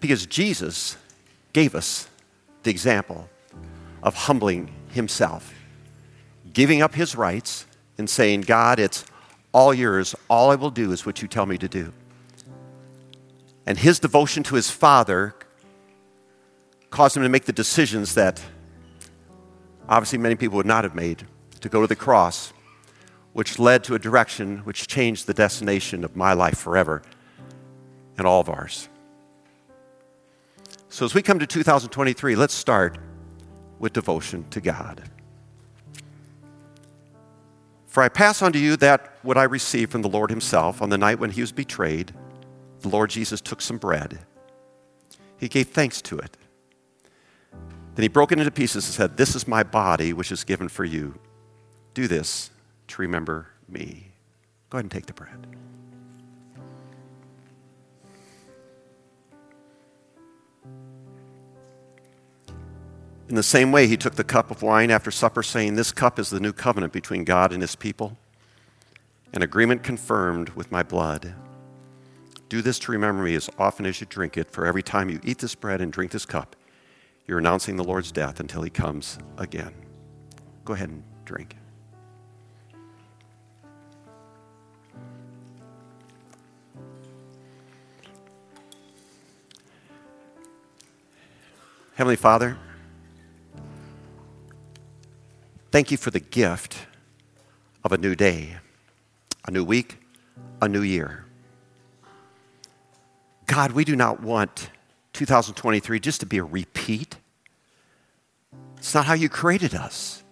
Because 0.00 0.26
Jesus 0.26 0.96
gave 1.52 1.74
us 1.74 2.08
the 2.62 2.70
example 2.70 3.28
of 4.02 4.14
humbling 4.14 4.72
himself, 4.90 5.52
giving 6.52 6.82
up 6.82 6.94
his 6.94 7.16
rights, 7.16 7.66
and 7.98 8.08
saying, 8.08 8.42
God, 8.42 8.78
it's 8.78 9.04
all 9.52 9.72
yours. 9.72 10.14
All 10.28 10.50
I 10.50 10.54
will 10.54 10.70
do 10.70 10.92
is 10.92 11.04
what 11.04 11.22
you 11.22 11.28
tell 11.28 11.46
me 11.46 11.58
to 11.58 11.68
do. 11.68 11.92
And 13.66 13.76
his 13.78 13.98
devotion 13.98 14.42
to 14.44 14.54
his 14.54 14.70
Father 14.70 15.34
caused 16.90 17.16
him 17.16 17.24
to 17.24 17.28
make 17.28 17.44
the 17.44 17.52
decisions 17.52 18.14
that 18.14 18.40
obviously 19.88 20.18
many 20.18 20.36
people 20.36 20.56
would 20.56 20.66
not 20.66 20.84
have 20.84 20.94
made 20.94 21.26
to 21.60 21.68
go 21.68 21.80
to 21.80 21.86
the 21.86 21.96
cross, 21.96 22.52
which 23.32 23.58
led 23.58 23.82
to 23.84 23.94
a 23.94 23.98
direction 23.98 24.58
which 24.58 24.86
changed 24.86 25.26
the 25.26 25.34
destination 25.34 26.04
of 26.04 26.16
my 26.16 26.32
life 26.32 26.58
forever 26.58 27.02
and 28.16 28.26
all 28.26 28.40
of 28.40 28.48
ours. 28.48 28.88
So, 30.88 31.04
as 31.04 31.12
we 31.12 31.20
come 31.20 31.38
to 31.40 31.46
2023, 31.46 32.36
let's 32.36 32.54
start 32.54 32.98
with 33.78 33.92
devotion 33.92 34.46
to 34.50 34.60
God. 34.60 35.02
For 37.86 38.02
I 38.02 38.08
pass 38.08 38.40
on 38.42 38.52
to 38.52 38.58
you 38.58 38.76
that 38.78 39.18
what 39.22 39.36
I 39.36 39.42
received 39.42 39.92
from 39.92 40.02
the 40.02 40.08
Lord 40.08 40.30
Himself 40.30 40.80
on 40.80 40.88
the 40.88 40.98
night 40.98 41.18
when 41.18 41.30
He 41.30 41.40
was 41.40 41.52
betrayed. 41.52 42.14
The 42.86 42.92
Lord 42.92 43.10
Jesus 43.10 43.40
took 43.40 43.60
some 43.60 43.78
bread. 43.78 44.20
He 45.38 45.48
gave 45.48 45.70
thanks 45.70 46.00
to 46.02 46.18
it. 46.18 46.36
Then 47.96 48.02
He 48.04 48.06
broke 48.06 48.30
it 48.30 48.38
into 48.38 48.52
pieces 48.52 48.86
and 48.86 48.94
said, 48.94 49.16
This 49.16 49.34
is 49.34 49.48
my 49.48 49.64
body, 49.64 50.12
which 50.12 50.30
is 50.30 50.44
given 50.44 50.68
for 50.68 50.84
you. 50.84 51.18
Do 51.94 52.06
this 52.06 52.50
to 52.86 53.02
remember 53.02 53.48
me. 53.68 54.12
Go 54.70 54.78
ahead 54.78 54.84
and 54.84 54.92
take 54.92 55.06
the 55.06 55.14
bread. 55.14 55.48
In 63.28 63.34
the 63.34 63.42
same 63.42 63.72
way, 63.72 63.88
he 63.88 63.96
took 63.96 64.14
the 64.14 64.22
cup 64.22 64.52
of 64.52 64.62
wine 64.62 64.92
after 64.92 65.10
supper, 65.10 65.42
saying, 65.42 65.74
This 65.74 65.90
cup 65.90 66.20
is 66.20 66.30
the 66.30 66.38
new 66.38 66.52
covenant 66.52 66.92
between 66.92 67.24
God 67.24 67.52
and 67.52 67.62
his 67.62 67.74
people, 67.74 68.16
an 69.32 69.42
agreement 69.42 69.82
confirmed 69.82 70.50
with 70.50 70.70
my 70.70 70.84
blood. 70.84 71.34
Do 72.48 72.62
this 72.62 72.78
to 72.80 72.92
remember 72.92 73.22
me 73.22 73.34
as 73.34 73.50
often 73.58 73.86
as 73.86 74.00
you 74.00 74.06
drink 74.06 74.36
it, 74.36 74.50
for 74.50 74.66
every 74.66 74.82
time 74.82 75.10
you 75.10 75.20
eat 75.24 75.38
this 75.38 75.54
bread 75.54 75.80
and 75.80 75.92
drink 75.92 76.12
this 76.12 76.24
cup, 76.24 76.56
you're 77.26 77.38
announcing 77.38 77.76
the 77.76 77.84
Lord's 77.84 78.12
death 78.12 78.40
until 78.40 78.62
he 78.62 78.70
comes 78.70 79.18
again. 79.36 79.74
Go 80.64 80.74
ahead 80.74 80.88
and 80.88 81.02
drink. 81.24 81.56
Heavenly 91.94 92.16
Father, 92.16 92.58
Thank 95.76 95.90
you 95.90 95.98
for 95.98 96.10
the 96.10 96.20
gift 96.20 96.86
of 97.84 97.92
a 97.92 97.98
new 97.98 98.14
day, 98.14 98.56
a 99.46 99.50
new 99.50 99.62
week, 99.62 99.98
a 100.62 100.66
new 100.66 100.80
year. 100.80 101.25
God, 103.56 103.72
we 103.72 103.86
do 103.86 103.96
not 103.96 104.20
want 104.20 104.68
2023 105.14 105.98
just 105.98 106.20
to 106.20 106.26
be 106.26 106.36
a 106.36 106.44
repeat. 106.44 107.16
It's 108.76 108.94
not 108.94 109.06
how 109.06 109.14
you 109.14 109.30
created 109.30 109.74
us. 109.74 110.22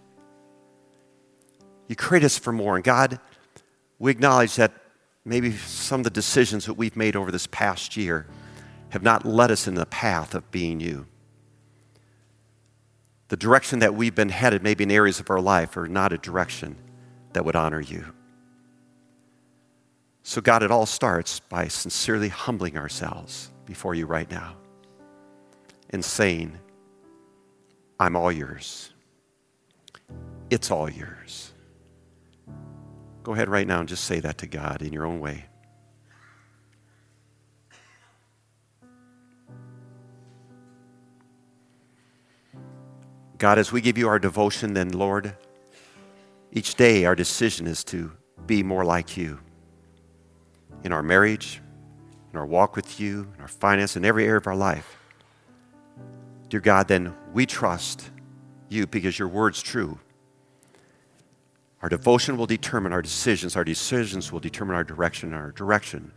You 1.89 1.97
created 1.97 2.27
us 2.27 2.37
for 2.37 2.53
more. 2.53 2.75
And 2.75 2.85
God, 2.85 3.19
we 3.99 4.11
acknowledge 4.11 4.57
that 4.57 4.73
maybe 5.25 5.53
some 5.53 6.01
of 6.01 6.05
the 6.05 6.11
decisions 6.11 6.67
that 6.67 6.75
we've 6.75 6.99
made 6.99 7.17
over 7.17 7.33
this 7.33 7.47
past 7.47 7.97
year 7.97 8.27
have 8.91 9.03
not 9.03 9.25
led 9.25 9.51
us 9.51 9.67
in 9.67 9.75
the 9.75 9.87
path 9.87 10.35
of 10.35 10.51
being 10.51 10.79
you 10.79 11.07
the 13.29 13.39
direction 13.39 13.79
that 13.79 13.95
we've 13.95 14.15
been 14.15 14.29
headed, 14.29 14.63
maybe 14.63 14.85
in 14.85 14.91
areas 14.91 15.19
of 15.19 15.31
our 15.31 15.41
life, 15.41 15.79
are 15.79 15.89
not 15.89 16.13
a 16.13 16.19
direction 16.19 16.77
that 17.33 17.43
would 17.43 17.57
honor 17.57 17.81
you. 17.81 18.13
So, 20.27 20.41
God, 20.41 20.63
it 20.63 20.71
all 20.71 20.87
starts 20.87 21.39
by 21.39 21.69
sincerely 21.69 22.31
humbling 22.31 22.79
ourselves 22.79 23.51
before 23.67 23.95
you 23.95 24.07
right 24.07 24.29
now 24.31 24.57
and 25.91 26.03
saying, 26.03 26.59
I'm 28.01 28.17
all 28.17 28.33
yours. 28.33 28.91
It's 30.49 30.71
all 30.71 30.89
yours. 30.89 31.53
Go 33.23 33.35
ahead 33.35 33.51
right 33.51 33.67
now 33.67 33.81
and 33.81 33.89
just 33.89 34.05
say 34.05 34.19
that 34.21 34.39
to 34.39 34.47
God 34.47 34.81
in 34.81 34.95
your 34.95 35.05
own 35.05 35.21
way. 35.21 35.45
God, 43.37 43.59
as 43.59 43.71
we 43.71 43.83
give 43.83 43.99
you 43.99 44.09
our 44.09 44.19
devotion, 44.19 44.73
then, 44.73 44.93
Lord, 44.93 45.37
each 46.51 46.77
day 46.77 47.05
our 47.05 47.15
decision 47.15 47.67
is 47.67 47.85
to 47.85 48.11
be 48.47 48.63
more 48.63 48.87
like 48.87 49.19
you 49.19 49.39
in 50.85 50.93
our 50.93 51.03
marriage, 51.03 51.61
in 52.33 52.39
our 52.39 52.47
walk 52.47 52.77
with 52.77 53.01
you, 53.01 53.27
in 53.35 53.41
our 53.41 53.49
finance, 53.49 53.97
in 53.97 54.05
every 54.05 54.25
area 54.25 54.37
of 54.37 54.47
our 54.47 54.55
life. 54.55 54.99
Dear 56.49 56.61
God, 56.61 56.87
then 56.89 57.15
we 57.33 57.47
trust 57.47 58.11
you 58.69 58.87
because 58.87 59.19
your 59.19 59.29
word's 59.29 59.63
true. 59.63 59.99
Our 61.83 61.89
devotion 61.89 62.37
will 62.37 62.47
determine 62.47 62.93
our 62.93 63.03
decisions. 63.03 63.57
Our 63.57 63.65
decisions 63.65 64.31
will 64.31 64.41
determine 64.41 64.77
our 64.77 64.85
direction. 64.85 65.33
And 65.33 65.43
our 65.43 65.53
direction 65.53 66.13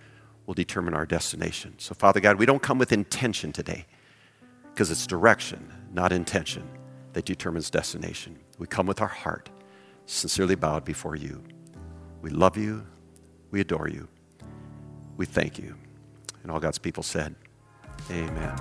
will 0.45 0.53
determine 0.53 0.93
our 0.93 1.05
destination. 1.05 1.73
So, 1.77 1.93
Father 1.93 2.19
God, 2.19 2.37
we 2.37 2.45
don't 2.45 2.61
come 2.61 2.77
with 2.77 2.91
intention 2.91 3.51
today 3.51 3.85
because 4.73 4.91
it's 4.91 5.07
direction, 5.07 5.71
not 5.91 6.11
intention 6.11 6.69
that 7.13 7.25
determines 7.25 7.69
destination. 7.69 8.37
We 8.59 8.67
come 8.67 8.85
with 8.85 9.01
our 9.01 9.07
heart, 9.07 9.49
sincerely 10.05 10.55
bowed 10.55 10.85
before 10.85 11.15
you. 11.15 11.43
We 12.21 12.29
love 12.29 12.57
you. 12.57 12.85
We 13.51 13.59
adore 13.59 13.89
you. 13.89 14.07
We 15.17 15.25
thank 15.25 15.57
you. 15.57 15.75
And 16.43 16.51
all 16.51 16.59
God's 16.59 16.77
people 16.77 17.03
said, 17.03 17.35
Amen. 18.09 18.55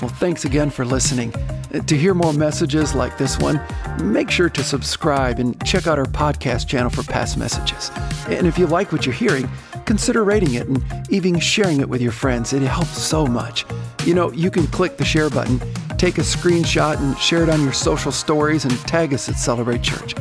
Well, 0.00 0.10
thanks 0.10 0.44
again 0.44 0.70
for 0.70 0.84
listening. 0.84 1.34
Uh, 1.34 1.80
to 1.80 1.96
hear 1.96 2.14
more 2.14 2.32
messages 2.32 2.94
like 2.94 3.18
this 3.18 3.38
one, 3.38 3.60
make 4.02 4.30
sure 4.30 4.48
to 4.50 4.62
subscribe 4.62 5.40
and 5.40 5.60
check 5.66 5.86
out 5.86 5.98
our 5.98 6.04
podcast 6.04 6.68
channel 6.68 6.90
for 6.90 7.02
past 7.02 7.38
messages. 7.38 7.90
And 8.28 8.46
if 8.46 8.58
you 8.58 8.66
like 8.66 8.92
what 8.92 9.04
you're 9.04 9.14
hearing, 9.14 9.48
consider 9.84 10.22
rating 10.22 10.54
it 10.54 10.68
and 10.68 10.84
even 11.10 11.40
sharing 11.40 11.80
it 11.80 11.88
with 11.88 12.00
your 12.00 12.12
friends. 12.12 12.52
It 12.52 12.62
helps 12.62 13.02
so 13.02 13.26
much. 13.26 13.64
You 14.04 14.14
know, 14.14 14.30
you 14.32 14.50
can 14.50 14.66
click 14.68 14.96
the 14.96 15.04
share 15.04 15.30
button 15.30 15.60
take 15.98 16.18
a 16.18 16.22
screenshot 16.22 16.96
and 16.98 17.18
share 17.18 17.42
it 17.42 17.48
on 17.48 17.62
your 17.62 17.72
social 17.72 18.12
stories 18.12 18.64
and 18.64 18.72
tag 18.86 19.12
us 19.12 19.28
at 19.28 19.34
Celebrate 19.34 19.82
Church. 19.82 20.14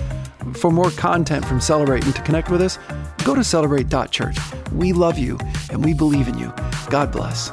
For 0.54 0.72
more 0.72 0.92
content 0.92 1.46
from 1.46 1.62
Celebrate 1.62 2.06
and 2.06 2.16
to 2.16 2.22
connect 2.22 2.50
with 2.50 2.62
us, 2.62 2.80
go 3.24 3.36
to 3.36 3.44
celebrate.church. 3.44 4.38
We 4.74 4.94
love 4.94 5.18
you 5.18 5.38
and 5.72 5.84
we 5.84 5.94
believe 5.94 6.28
in 6.28 6.38
you. 6.38 6.54
God 6.90 7.12
bless. 7.12 7.52